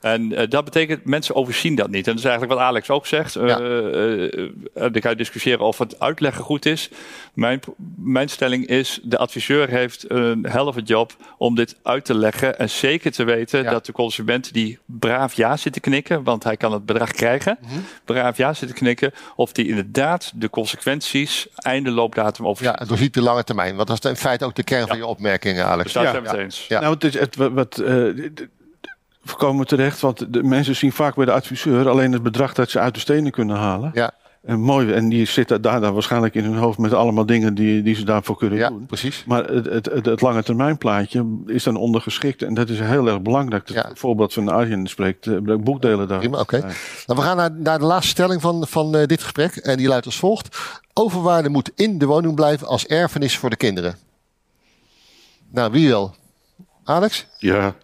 En 0.00 0.32
uh, 0.32 0.40
dat 0.48 0.64
betekent, 0.64 1.04
mensen 1.04 1.34
overzien 1.34 1.74
dat 1.74 1.90
niet. 1.90 2.06
En 2.06 2.12
dat 2.12 2.24
is 2.24 2.28
eigenlijk 2.28 2.58
wat 2.58 2.68
Alex 2.68 2.90
ook 2.90 3.06
zegt. 3.06 3.36
Uh, 3.36 3.46
ja. 3.46 3.60
uh, 3.60 4.50
dan 4.74 5.00
kan 5.00 5.10
je 5.10 5.16
discussiëren 5.16 5.66
of 5.66 5.78
het 5.78 6.00
uitleggen 6.00 6.44
goed 6.44 6.66
is. 6.66 6.90
Mijn, 7.34 7.60
mijn 7.96 8.28
stelling 8.28 8.66
is, 8.66 9.00
de 9.02 9.18
adviseur 9.18 9.68
heeft 9.68 10.10
een 10.10 10.46
helft 10.48 10.88
job 10.88 11.12
om 11.38 11.54
dit 11.54 11.76
uit 11.82 12.04
te 12.04 12.14
leggen. 12.14 12.58
En 12.58 12.70
zeker 12.70 13.12
te 13.12 13.24
weten 13.24 13.62
ja. 13.62 13.70
dat 13.70 13.86
de 13.86 13.92
consument 13.92 14.52
die 14.52 14.78
braaf 14.84 15.34
ja 15.34 15.56
zit 15.56 15.72
te 15.72 15.80
knikken, 15.80 16.22
want 16.22 16.44
hij 16.44 16.56
kan 16.56 16.72
het 16.72 16.86
bedrag 16.86 17.12
krijgen, 17.12 17.58
mm 17.60 17.68
-hmm. 17.68 17.84
braaf 18.04 18.36
ja 18.36 18.52
zit 18.52 18.68
te 18.68 18.74
knikken, 18.74 19.12
of 19.36 19.52
die 19.52 19.68
inderdaad 19.68 20.32
de 20.34 20.50
consequenties 20.50 21.46
einde 21.56 21.90
loopdatum 21.90 22.46
overziet. 22.46 22.78
Ja, 22.78 22.84
doorziet 22.84 23.14
de 23.14 23.22
lange 23.22 23.44
termijn. 23.44 23.76
Want 23.76 23.88
dat 23.88 24.04
is 24.04 24.10
in 24.10 24.16
feite 24.16 24.44
ook 24.44 24.54
de 24.54 24.62
kern 24.64 24.86
van 24.88 24.96
je 24.96 25.06
opmerkingen, 25.06 25.64
Alex. 25.64 25.82
Dus 25.82 25.92
daar 25.92 26.10
zijn 26.10 26.22
we 26.22 26.28
het 26.28 26.38
eens. 26.38 26.66
Ja. 26.68 26.80
Nou, 26.80 26.94
het 26.94 27.04
is 27.04 27.18
het, 27.18 27.36
wat, 27.36 27.82
voorkomen 29.28 29.66
terecht. 29.66 30.00
Want 30.00 30.32
de 30.32 30.42
mensen 30.42 30.76
zien 30.76 30.92
vaak 30.92 31.14
bij 31.14 31.24
de 31.24 31.32
adviseur 31.32 31.88
alleen 31.88 32.12
het 32.12 32.22
bedrag 32.22 32.54
dat 32.54 32.70
ze 32.70 32.78
uit 32.78 32.94
de 32.94 33.00
stenen 33.00 33.30
kunnen 33.32 33.56
halen. 33.56 33.90
Ja. 33.94 34.10
En 34.42 34.60
mooi, 34.60 34.92
en 34.92 35.08
die 35.08 35.26
zitten 35.26 35.62
daar 35.62 35.80
dan 35.80 35.92
waarschijnlijk 35.92 36.34
in 36.34 36.44
hun 36.44 36.56
hoofd 36.56 36.78
met 36.78 36.92
allemaal 36.92 37.26
dingen 37.26 37.54
die, 37.54 37.82
die 37.82 37.94
ze 37.94 38.04
daarvoor 38.04 38.36
kunnen 38.36 38.58
Ja, 38.58 38.68
doen. 38.68 38.86
precies. 38.86 39.24
Maar 39.26 39.44
het, 39.44 39.64
het, 39.64 39.86
het, 39.86 40.06
het 40.06 40.20
lange 40.20 40.42
termijn 40.42 40.78
plaatje 40.78 41.42
is 41.46 41.62
dan 41.62 41.76
ondergeschikt. 41.76 42.42
En 42.42 42.54
dat 42.54 42.68
is 42.68 42.80
heel 42.80 43.06
erg 43.08 43.22
belangrijk. 43.22 43.68
Ja. 43.68 43.88
Het 43.88 43.98
voorbeeld 43.98 44.32
van 44.32 44.48
Arjen 44.48 44.86
spreekt, 44.86 45.26
eh, 45.26 45.36
boekdelen 45.60 46.08
daar. 46.08 46.18
Prima, 46.18 46.40
oké. 46.40 46.58
Nou, 46.58 47.18
we 47.18 47.20
gaan 47.22 47.36
naar, 47.36 47.52
naar 47.52 47.78
de 47.78 47.84
laatste 47.84 48.10
stelling 48.10 48.40
van, 48.40 48.66
van 48.66 48.96
eh, 48.96 49.06
dit 49.06 49.22
gesprek. 49.22 49.56
En 49.56 49.76
die 49.76 49.88
luidt 49.88 50.06
als 50.06 50.18
volgt. 50.18 50.58
Overwaarde 50.92 51.48
moet 51.48 51.70
in 51.74 51.98
de 51.98 52.06
woning 52.06 52.34
blijven 52.34 52.66
als 52.66 52.86
erfenis 52.86 53.36
voor 53.38 53.50
de 53.50 53.56
kinderen. 53.56 53.96
Nou, 55.50 55.72
wie 55.72 55.86
wil? 55.88 56.14
Alex? 56.84 57.26
Ja, 57.38 57.74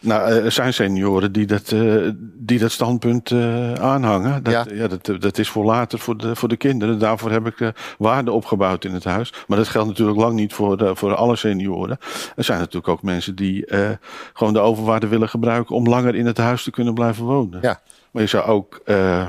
nou, 0.00 0.32
er 0.32 0.52
zijn 0.52 0.74
senioren 0.74 1.32
die 1.32 1.46
dat, 1.46 1.72
eh, 1.72 2.08
die 2.34 2.58
dat 2.58 2.70
standpunt 2.70 3.30
eh, 3.30 3.72
aanhangen. 3.72 4.42
Dat, 4.42 4.52
Ja. 4.52 4.66
ja. 4.72 4.88
dat, 4.88 5.20
dat 5.20 5.38
is 5.38 5.48
voor 5.48 5.64
later, 5.64 5.98
voor 5.98 6.16
de, 6.16 6.36
voor 6.36 6.48
de 6.48 6.56
kinderen. 6.56 6.98
Daarvoor 6.98 7.30
heb 7.30 7.46
ik 7.46 7.60
eh, 7.60 7.68
waarde 7.98 8.32
opgebouwd 8.32 8.84
in 8.84 8.94
het 8.94 9.04
huis. 9.04 9.32
Maar 9.46 9.58
dat 9.58 9.68
geldt 9.68 9.88
natuurlijk 9.88 10.18
lang 10.18 10.34
niet 10.34 10.52
voor, 10.52 10.76
de, 10.76 10.96
voor 10.96 11.14
alle 11.14 11.36
senioren. 11.36 11.98
Er 12.36 12.44
zijn 12.44 12.58
natuurlijk 12.58 12.88
ook 12.88 13.02
mensen 13.02 13.34
die 13.34 13.66
eh, 13.66 13.90
gewoon 14.32 14.52
de 14.52 14.58
overwaarde 14.58 15.06
willen 15.06 15.28
gebruiken 15.28 15.74
om 15.74 15.88
langer 15.88 16.14
in 16.14 16.26
het 16.26 16.38
huis 16.38 16.62
te 16.62 16.70
kunnen 16.70 16.94
blijven 16.94 17.24
wonen. 17.24 17.58
Ja. 17.62 17.80
Maar 18.10 18.22
je 18.22 18.28
zou 18.28 18.44
ook 18.44 18.80
eh, 18.84 19.26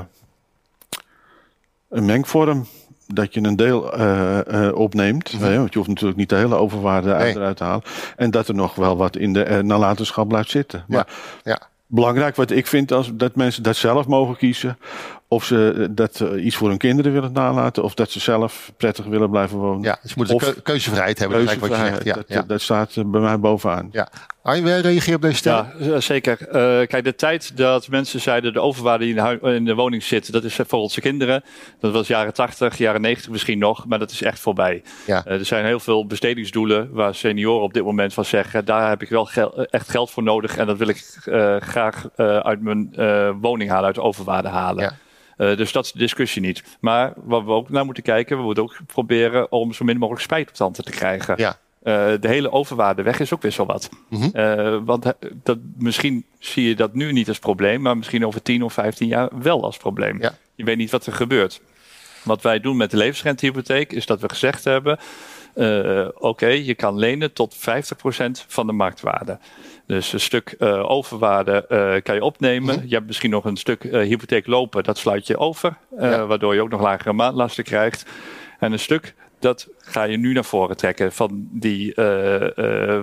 een 1.88 2.04
mengvorm. 2.04 2.66
Dat 3.14 3.34
je 3.34 3.42
een 3.42 3.56
deel 3.56 3.92
eh, 3.92 4.66
eh, 4.66 4.74
opneemt. 4.76 5.30
hè, 5.30 5.56
want 5.56 5.72
je 5.72 5.78
hoeft 5.78 5.90
natuurlijk 5.90 6.18
niet 6.18 6.28
de 6.28 6.36
hele 6.36 6.54
overwaarde 6.54 7.08
Mhm. 7.08 7.18
Nee. 7.18 7.34
eruit 7.36 7.56
te 7.56 7.64
halen. 7.64 7.82
En 8.16 8.30
dat 8.30 8.48
er 8.48 8.54
nog 8.54 8.74
wel 8.74 8.96
wat 8.96 9.16
in 9.16 9.32
de 9.32 9.42
eh, 9.42 9.58
nalatenschap 9.62 10.28
blijft 10.28 10.50
zitten. 10.50 10.84
Maar 10.88 11.06
Ja. 11.44 11.60
belangrijk 11.86 12.36
wat 12.36 12.50
ik 12.50 12.66
vind 12.66 12.92
als 12.92 13.10
dat 13.14 13.34
mensen 13.36 13.62
dat 13.62 13.76
zelf 13.76 14.06
mogen 14.06 14.36
kiezen. 14.36 14.78
Of 15.32 15.44
ze 15.44 15.74
eh, 15.78 15.86
dat 15.90 16.20
eh, 16.20 16.44
iets 16.44 16.56
voor 16.56 16.68
hun 16.68 16.78
kinderen 16.78 17.12
willen 17.12 17.32
nalaten. 17.32 17.82
Of 17.82 17.94
dat 17.94 18.10
ze 18.10 18.20
zelf 18.20 18.72
prettig 18.76 19.04
willen 19.04 19.30
blijven 19.30 19.58
wonen. 19.58 19.82
Ja, 19.82 19.98
je 20.02 20.12
moet 20.16 20.30
Of 20.30 20.42
keu- 20.42 20.60
keuzevrijheid 20.62 21.18
hebben. 21.18 21.36
eigenlijk 21.38 21.66
wat 21.68 21.78
je 21.78 21.84
zegt. 21.84 22.02
Keuzevrijheid, 22.02 22.28
Ja, 22.28 22.34
dat, 22.36 22.48
ja. 22.48 22.54
dat 22.54 22.60
staat 22.62 22.96
eh, 22.96 23.04
bij 23.10 23.20
mij 23.20 23.38
bovenaan. 23.40 23.88
ja. 23.92 24.08
Arjen, 24.42 24.64
wil 24.64 24.72
jij 24.72 24.80
reageren 24.82 25.14
op 25.14 25.22
deze 25.22 25.36
stelling? 25.36 25.66
Ja, 25.78 26.00
zeker. 26.00 26.48
Eh, 26.48 26.86
kijk, 26.86 27.04
de 27.04 27.14
tijd 27.14 27.56
dat 27.56 27.88
mensen 27.88 28.20
zeiden 28.20 28.52
de 28.52 28.60
overwaarde 28.60 29.04
die 29.04 29.14
in 29.14 29.38
de, 29.42 29.54
in 29.54 29.64
de 29.64 29.74
woning 29.74 30.02
zit, 30.02 30.32
dat 30.32 30.44
is 30.44 30.58
voor 30.66 30.78
onze 30.78 31.00
kinderen. 31.00 31.42
Dat 31.80 31.92
was 31.92 32.06
jaren 32.06 32.34
80, 32.34 32.78
jaren 32.78 33.00
90 33.00 33.30
misschien 33.30 33.58
nog, 33.58 33.86
maar 33.86 33.98
dat 33.98 34.10
is 34.10 34.22
echt 34.22 34.38
voorbij. 34.40 34.82
Ja. 35.06 35.24
Eh, 35.24 35.38
er 35.38 35.44
zijn 35.44 35.64
heel 35.64 35.80
veel 35.80 36.06
bestedingsdoelen 36.06 36.88
waar 36.92 37.14
senioren 37.14 37.62
op 37.62 37.72
dit 37.74 37.84
moment 37.84 38.14
van 38.14 38.24
zeggen, 38.24 38.64
daar 38.64 38.88
heb 38.88 39.02
ik 39.02 39.08
wel 39.08 39.24
gel- 39.24 39.56
eh, 39.58 39.64
echt 39.70 39.90
geld 39.90 40.10
voor 40.10 40.22
nodig 40.22 40.56
en 40.56 40.66
dat 40.66 40.78
wil 40.78 40.88
ik 40.88 41.04
eh, 41.24 41.56
graag 41.60 42.08
eh, 42.16 42.36
uit 42.36 42.60
mijn 42.62 42.88
eh, 42.94 43.30
woning 43.40 43.70
halen, 43.70 43.86
uit 43.86 43.94
de 43.94 44.02
overwaarde 44.02 44.48
halen. 44.48 44.82
Ja. 44.82 44.92
Eh, 45.40 45.56
dus 45.56 45.72
dat 45.72 45.84
is 45.84 45.92
de 45.92 45.98
discussie 45.98 46.42
niet. 46.42 46.62
Maar 46.80 47.12
wat 47.16 47.44
we 47.44 47.50
ook 47.50 47.68
naar 47.68 47.84
moeten 47.84 48.02
kijken, 48.02 48.36
we 48.36 48.42
moeten 48.42 48.62
ook 48.62 48.76
proberen 48.86 49.52
om 49.52 49.72
zo 49.72 49.84
min 49.84 49.98
mogelijk 49.98 50.24
spijt 50.24 50.48
op 50.48 50.54
tanden 50.54 50.84
te 50.84 50.90
krijgen. 50.90 51.34
Ja. 51.38 51.58
Eh, 51.82 51.94
de 52.20 52.28
hele 52.28 52.52
overwaarde 52.52 53.02
weg 53.02 53.20
is 53.20 53.32
ook 53.32 53.40
best 53.40 53.56
wel 53.56 53.66
wat. 53.66 53.88
Mhm. 54.08 54.28
Eh, 54.32 54.78
want 54.84 55.12
dat, 55.42 55.58
misschien 55.76 56.24
zie 56.38 56.68
je 56.68 56.74
dat 56.74 56.94
nu 56.94 57.12
niet 57.12 57.28
als 57.28 57.38
probleem, 57.38 57.80
maar 57.80 57.96
misschien 57.96 58.26
over 58.26 58.42
10 58.42 58.62
of 58.62 58.72
15 58.72 59.08
jaar 59.08 59.28
wel 59.42 59.64
als 59.64 59.76
probleem. 59.76 60.22
Ja. 60.22 60.34
Je 60.54 60.64
weet 60.64 60.76
niet 60.76 60.90
wat 60.90 61.06
er 61.06 61.12
gebeurt. 61.12 61.60
Wat 62.24 62.42
wij 62.42 62.60
doen 62.60 62.76
met 62.76 62.90
de 62.90 62.96
levensrentehypotheek 62.96 63.92
is 63.92 64.06
dat 64.06 64.20
we 64.20 64.28
gezegd 64.28 64.64
hebben: 64.64 64.98
oké, 66.14 66.46
je 66.46 66.74
kan 66.74 66.98
lenen 66.98 67.32
tot 67.32 67.56
50% 67.56 68.44
van 68.48 68.66
de 68.66 68.72
marktwaarde. 68.72 69.38
Dus 69.90 70.12
een 70.12 70.20
stuk 70.20 70.54
eh, 70.58 70.90
overwaarde 70.90 71.66
eh, 71.66 72.02
kan 72.02 72.14
je 72.14 72.24
opnemen. 72.24 72.74
Mhm. 72.74 72.86
Je 72.86 72.94
hebt 72.94 73.06
misschien 73.06 73.30
nog 73.30 73.44
een 73.44 73.56
stuk 73.56 73.84
eh, 73.84 74.00
hypotheek 74.00 74.46
lopen, 74.46 74.82
dat 74.84 74.98
sluit 74.98 75.26
je 75.26 75.36
over, 75.36 75.76
Ja. 75.98 76.26
waardoor 76.26 76.54
je 76.54 76.62
ook 76.62 76.70
nog 76.70 76.80
lagere 76.80 77.12
maandlasten 77.12 77.64
krijgt. 77.64 78.10
En 78.58 78.72
een 78.72 78.78
stuk, 78.78 79.14
dat 79.38 79.68
ga 79.78 80.02
je 80.02 80.16
nu 80.16 80.32
naar 80.32 80.44
voren 80.44 80.76
trekken. 80.76 81.12
Van 81.12 81.48
die, 81.50 81.94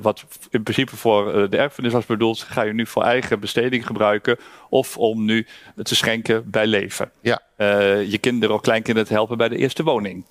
wat 0.01 0.25
in 0.49 0.63
principe 0.63 0.95
voor 0.95 1.49
de 1.49 1.57
erfenis 1.57 1.93
was 1.93 2.05
bedoeld, 2.05 2.39
ga 2.39 2.61
je 2.61 2.73
nu 2.73 2.85
voor 2.85 3.03
eigen 3.03 3.39
besteding 3.39 3.85
gebruiken. 3.85 4.37
Of 4.69 4.97
om 4.97 5.25
nu 5.25 5.47
te 5.83 5.95
schenken 5.95 6.49
bij 6.49 6.67
leven. 6.67 7.11
Ja. 7.21 7.41
Je 8.01 8.17
kinderen 8.19 8.55
of 8.55 8.61
kleinkinderen 8.61 9.07
te 9.07 9.13
helpen 9.13 9.37
bij 9.37 9.49
de 9.49 9.57
eerste 9.57 9.83
woning. 9.83 10.25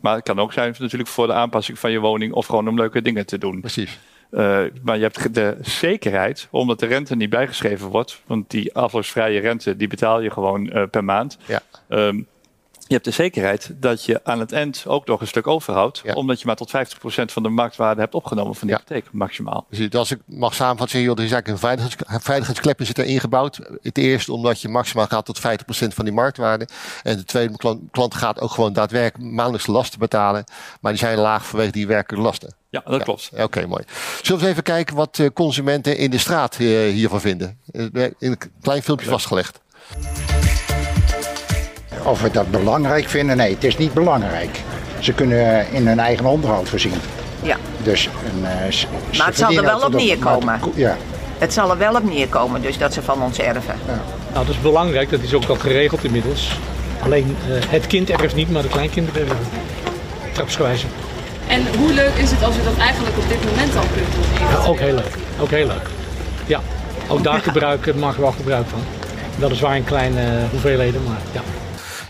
Maar 0.00 0.14
het 0.14 0.24
kan 0.24 0.38
ook 0.38 0.52
zijn 0.52 0.74
natuurlijk 0.78 1.10
voor 1.10 1.26
de 1.26 1.32
aanpassing 1.32 1.78
van 1.78 1.90
je 1.90 1.98
woning 1.98 2.32
of 2.32 2.46
gewoon 2.46 2.68
om 2.68 2.76
leuke 2.76 3.02
dingen 3.02 3.26
te 3.26 3.38
doen. 3.38 3.60
Precies. 3.60 3.98
Eh, 4.30 4.62
maar 4.82 4.96
je 4.96 5.02
hebt 5.02 5.34
de 5.34 5.56
zekerheid, 5.60 6.48
omdat 6.50 6.80
de 6.80 6.86
rente 6.86 7.16
niet 7.16 7.30
bijgeschreven 7.30 7.88
wordt, 7.88 8.22
want 8.26 8.50
die 8.50 8.74
aflossvrije 8.74 9.40
rente 9.40 9.76
die 9.76 9.88
betaal 9.88 10.20
je 10.20 10.30
gewoon 10.30 10.70
eh, 10.70 10.82
per 10.90 11.04
maand. 11.04 11.38
Ja. 11.46 11.60
Ehm, 11.88 12.22
je 12.90 12.96
hebt 12.96 13.08
de 13.08 13.22
zekerheid 13.22 13.70
dat 13.74 14.04
je 14.04 14.20
aan 14.24 14.40
het 14.40 14.52
eind 14.52 14.84
ook 14.86 15.06
nog 15.06 15.20
een 15.20 15.26
stuk 15.26 15.46
overhoudt, 15.46 16.00
Ja. 16.04 16.12
omdat 16.14 16.40
je 16.40 16.46
maar 16.46 16.56
tot 16.56 16.70
50% 16.70 17.32
van 17.32 17.42
de 17.42 17.48
marktwaarde 17.48 18.00
hebt 18.00 18.14
opgenomen 18.14 18.54
van 18.54 18.66
de 18.68 18.72
Ja. 18.72 18.80
hypotheek, 18.80 19.12
maximaal. 19.12 19.66
Dus 19.70 19.90
als 19.92 20.10
ik 20.10 20.18
mag 20.26 20.54
samenvatten, 20.54 21.00
joh, 21.00 21.18
er 21.18 21.24
is 21.24 21.32
eigenlijk 21.32 21.48
een 21.48 21.68
veiligheids, 21.68 22.24
veiligheidsklep 22.24 22.84
zit 22.84 22.98
er 22.98 23.04
ingebouwd. 23.04 23.60
Het 23.82 23.98
eerste 23.98 24.32
omdat 24.32 24.60
je 24.60 24.68
maximaal 24.68 25.06
gaat 25.06 25.24
tot 25.24 25.38
50% 25.40 25.94
van 25.94 26.04
die 26.04 26.14
marktwaarde. 26.14 26.68
En 27.02 27.16
de 27.16 27.24
tweede, 27.24 27.56
klant, 27.56 27.80
klant 27.90 28.14
gaat 28.14 28.40
ook 28.40 28.50
gewoon 28.50 28.72
daadwerkelijk 28.72 29.30
maandelijkse 29.32 29.70
lasten 29.70 29.98
betalen. 29.98 30.44
Maar 30.80 30.92
die 30.92 31.00
zijn 31.00 31.18
laag 31.18 31.46
vanwege 31.46 31.72
die 31.72 31.86
werkelijke 31.86 32.24
lasten. 32.26 32.54
Ja, 32.70 32.82
dat 32.84 33.02
klopt. 33.02 33.30
Oké, 33.36 33.66
mooi. 33.66 33.82
Zullen 34.22 34.24
we 34.24 34.32
eens 34.32 34.42
even 34.42 34.62
kijken 34.62 34.96
wat 34.96 35.18
eh, 35.18 35.26
consumenten 35.34 35.96
in 35.96 36.10
de 36.10 36.18
straat 36.18 36.54
eh, 36.54 36.66
hiervan 36.92 37.20
vinden? 37.20 37.58
Eh, 37.72 37.84
In 37.94 38.12
een 38.18 38.38
klein 38.60 38.82
filmpje 38.82 39.08
vastgelegd. 39.08 39.60
Of 42.02 42.22
we 42.22 42.30
dat 42.30 42.50
belangrijk 42.50 43.08
vinden? 43.08 43.36
Nee, 43.36 43.54
het 43.54 43.64
is 43.64 43.76
niet 43.76 43.92
belangrijk. 43.94 44.60
Ze 44.98 45.12
kunnen 45.12 45.72
in 45.72 45.86
hun 45.86 45.98
eigen 45.98 46.24
onderhoud 46.24 46.68
voorzien. 46.68 46.94
Ja, 47.42 47.56
Dus 47.82 48.08
een, 48.24 48.44
eh, 48.46 48.72
ze 48.72 48.86
het 49.22 49.36
zal 49.38 49.52
er 49.52 49.62
wel 49.62 49.80
op 49.80 49.92
neerkomen. 49.92 50.44
maar 50.44 50.60
Ja, 50.74 50.96
het 51.38 51.52
zal 51.52 51.70
er 51.70 51.78
wel 51.78 51.94
op 51.94 52.04
neerkomen, 52.04 52.62
dus 52.62 52.78
dat 52.78 52.92
ze 52.92 53.02
van 53.02 53.22
ons 53.22 53.38
erven. 53.38 53.74
Nou, 53.86 54.46
dat 54.46 54.48
is 54.48 54.60
belangrijk, 54.60 55.10
dat 55.10 55.20
is 55.20 55.34
ook 55.34 55.44
al 55.48 55.54
geregeld 55.56 56.04
inmiddels. 56.04 56.50
Alleen 57.02 57.36
eh, 57.48 57.70
het 57.70 57.86
kind 57.86 58.10
erft 58.10 58.34
niet, 58.34 58.50
maar 58.50 58.62
de 58.62 58.68
kleinkinderen 58.68 59.20
erven. 59.20 59.36
Trapsgewijze. 60.32 60.86
En 61.46 61.62
hoe 61.78 61.92
leuk 61.92 62.14
is 62.14 62.30
het 62.30 62.42
als 62.44 62.54
je 62.54 62.62
dat 62.64 62.76
eigenlijk 62.76 63.16
op 63.16 63.28
dit 63.28 63.44
moment 63.44 63.76
al 63.76 63.82
kunt 63.94 64.14
doen? 64.14 64.48
Ja, 64.48 64.66
ook 64.68 64.78
heel 64.78 64.94
leuk. 64.94 65.14
Ook 65.40 65.50
heel 65.50 65.66
leuk. 65.66 65.86
Ja, 66.46 66.60
ook 67.08 67.22
daar 67.24 67.40
gebruiken, 67.40 67.98
maken 67.98 68.16
we 68.16 68.22
wel 68.22 68.32
gebruik 68.32 68.66
van. 68.68 68.80
Weliswaar 69.38 69.76
in 69.76 69.84
kleine 69.84 70.20
eh, 70.20 70.26
hoeveelheden, 70.50 71.02
maar 71.04 71.18
ja. 71.32 71.40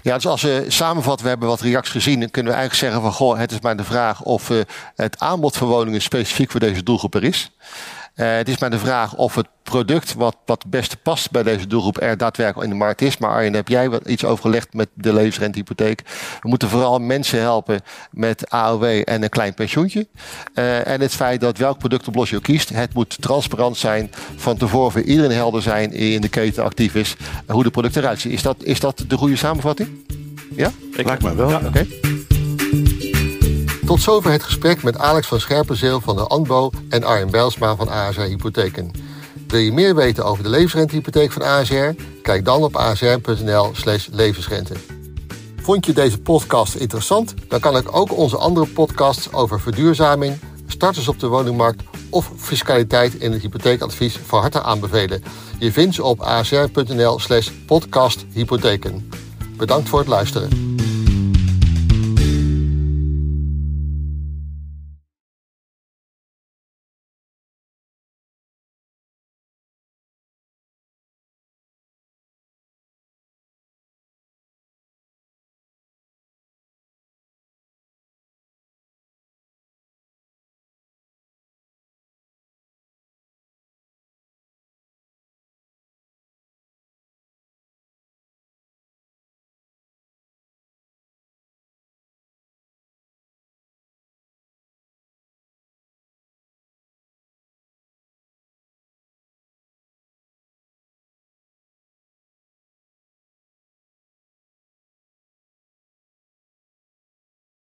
Ja, 0.03 0.15
dus 0.15 0.27
als 0.27 0.43
we 0.43 0.65
samenvatten, 0.69 1.23
we 1.23 1.31
hebben 1.31 1.49
wat 1.49 1.61
reacties 1.61 1.93
gezien, 1.93 2.21
dan 2.21 2.31
kunnen 2.31 2.53
we 2.53 2.59
eigenlijk 2.59 2.93
zeggen 2.93 3.11
van 3.11 3.27
goh, 3.27 3.39
het 3.39 3.53
is 3.53 3.61
maar 3.61 3.77
de 3.77 3.85
vraag 3.85 4.23
of 4.23 4.51
eh, 4.51 4.61
het 4.97 5.19
aanbod 5.19 5.57
van 5.57 5.69
woningen 5.69 6.03
specifiek 6.03 6.51
voor 6.51 6.61
deze 6.61 6.83
doelgroep 6.83 7.15
er 7.15 7.25
is. 7.25 7.51
Eh, 8.21 8.35
het 8.37 8.49
is 8.49 8.59
maar 8.59 8.71
de 8.71 8.79
vraag 8.79 9.15
of 9.15 9.35
het 9.35 9.47
product 9.63 10.15
wat, 10.15 10.37
wat 10.47 10.63
het 10.63 10.71
beste 10.71 10.97
past 10.97 11.31
bij 11.31 11.43
deze 11.43 11.67
doelgroep 11.67 12.01
er 12.01 12.17
daadwerkelijk 12.17 12.71
in 12.71 12.79
de 12.79 12.85
markt 12.85 13.03
is. 13.03 13.19
Maar 13.19 13.31
Arjen, 13.31 13.55
heb 13.55 13.69
jij 13.69 13.91
wat 13.91 14.09
iets 14.09 14.25
overgelegd 14.25 14.75
met 14.75 14.89
de 14.95 15.13
levensrentehypotheek? 15.13 16.03
We 16.41 16.49
moeten 16.49 16.69
vooral 16.69 16.99
mensen 16.99 17.41
helpen 17.41 17.81
met 18.11 18.51
AOW 18.51 19.03
en 19.05 19.23
een 19.23 19.29
klein 19.29 19.55
pensioentje. 19.55 20.07
Eh, 20.55 20.87
en 20.87 21.01
het 21.01 21.15
feit 21.15 21.41
dat 21.41 21.59
welk 21.59 21.79
productoplossing 21.79 22.31
je 22.31 22.51
ook 22.51 22.57
kiest, 22.57 22.69
het 22.69 22.95
moet 22.95 23.23
transparant 23.23 23.77
zijn, 23.77 24.11
van 24.37 24.57
tevoren 24.57 24.93
voor 24.93 25.03
iedereen 25.03 25.33
helder 25.33 25.63
zijn 25.63 25.91
die 25.91 26.15
in 26.15 26.21
de 26.21 26.29
keten 26.29 26.65
actief 26.65 26.95
is, 26.95 27.17
eh, 27.47 27.55
hoe 27.55 27.63
de 27.63 27.71
producten 27.71 28.03
eruit 28.03 28.21
zien. 28.21 28.33
Is 28.33 28.43
dat, 28.43 28.65
is 28.65 28.81
dat 28.81 29.05
de 29.09 29.17
goede 29.17 29.37
samenvatting? 29.37 29.89
Ja? 30.57 30.71
Lijkt 30.93 31.23
mij 31.23 31.35
wel. 31.35 31.61
Oké. 31.67 31.87
Tot 33.91 34.03
zover 34.03 34.31
het 34.31 34.43
gesprek 34.43 34.83
met 34.83 34.99
Alex 34.99 35.27
van 35.27 35.41
Scherpenzeel 35.41 36.01
van 36.01 36.17
de 36.17 36.27
ANBO 36.27 36.71
en 36.89 37.05
Arjen 37.05 37.31
Bijlsma 37.31 37.77
van 37.77 37.89
ASR 37.89 38.21
Hypotheken. 38.21 38.91
Wil 39.47 39.61
je 39.61 39.73
meer 39.73 39.95
weten 39.95 40.25
over 40.25 40.43
de 40.43 40.49
levensrentehypotheek 40.49 41.33
van 41.33 41.43
ASR? 41.43 42.03
Kijk 42.23 42.45
dan 42.45 42.63
op 42.63 42.77
asr.nl 42.77 43.71
slash 43.73 44.09
levensrente. 44.13 44.75
Vond 45.57 45.87
je 45.87 45.93
deze 45.93 46.21
podcast 46.21 46.75
interessant? 46.75 47.35
Dan 47.49 47.61
kan 47.61 47.77
ik 47.77 47.97
ook 47.97 48.17
onze 48.17 48.37
andere 48.37 48.67
podcasts 48.67 49.33
over 49.33 49.61
verduurzaming, 49.61 50.39
starters 50.67 51.09
op 51.09 51.21
de 51.21 51.27
woningmarkt 51.27 51.83
of 52.11 52.33
fiscaliteit 52.37 53.15
in 53.15 53.33
het 53.33 53.43
hypotheekadvies 53.43 54.19
van 54.27 54.41
harte 54.41 54.63
aanbevelen. 54.63 55.23
Je 55.59 55.73
vindt 55.73 55.95
ze 55.95 56.03
op 56.03 56.21
asr.nl 56.21 57.19
slash 57.19 57.51
podcasthypotheken. 57.67 59.11
Bedankt 59.57 59.89
voor 59.89 59.99
het 59.99 60.09
luisteren. 60.09 60.80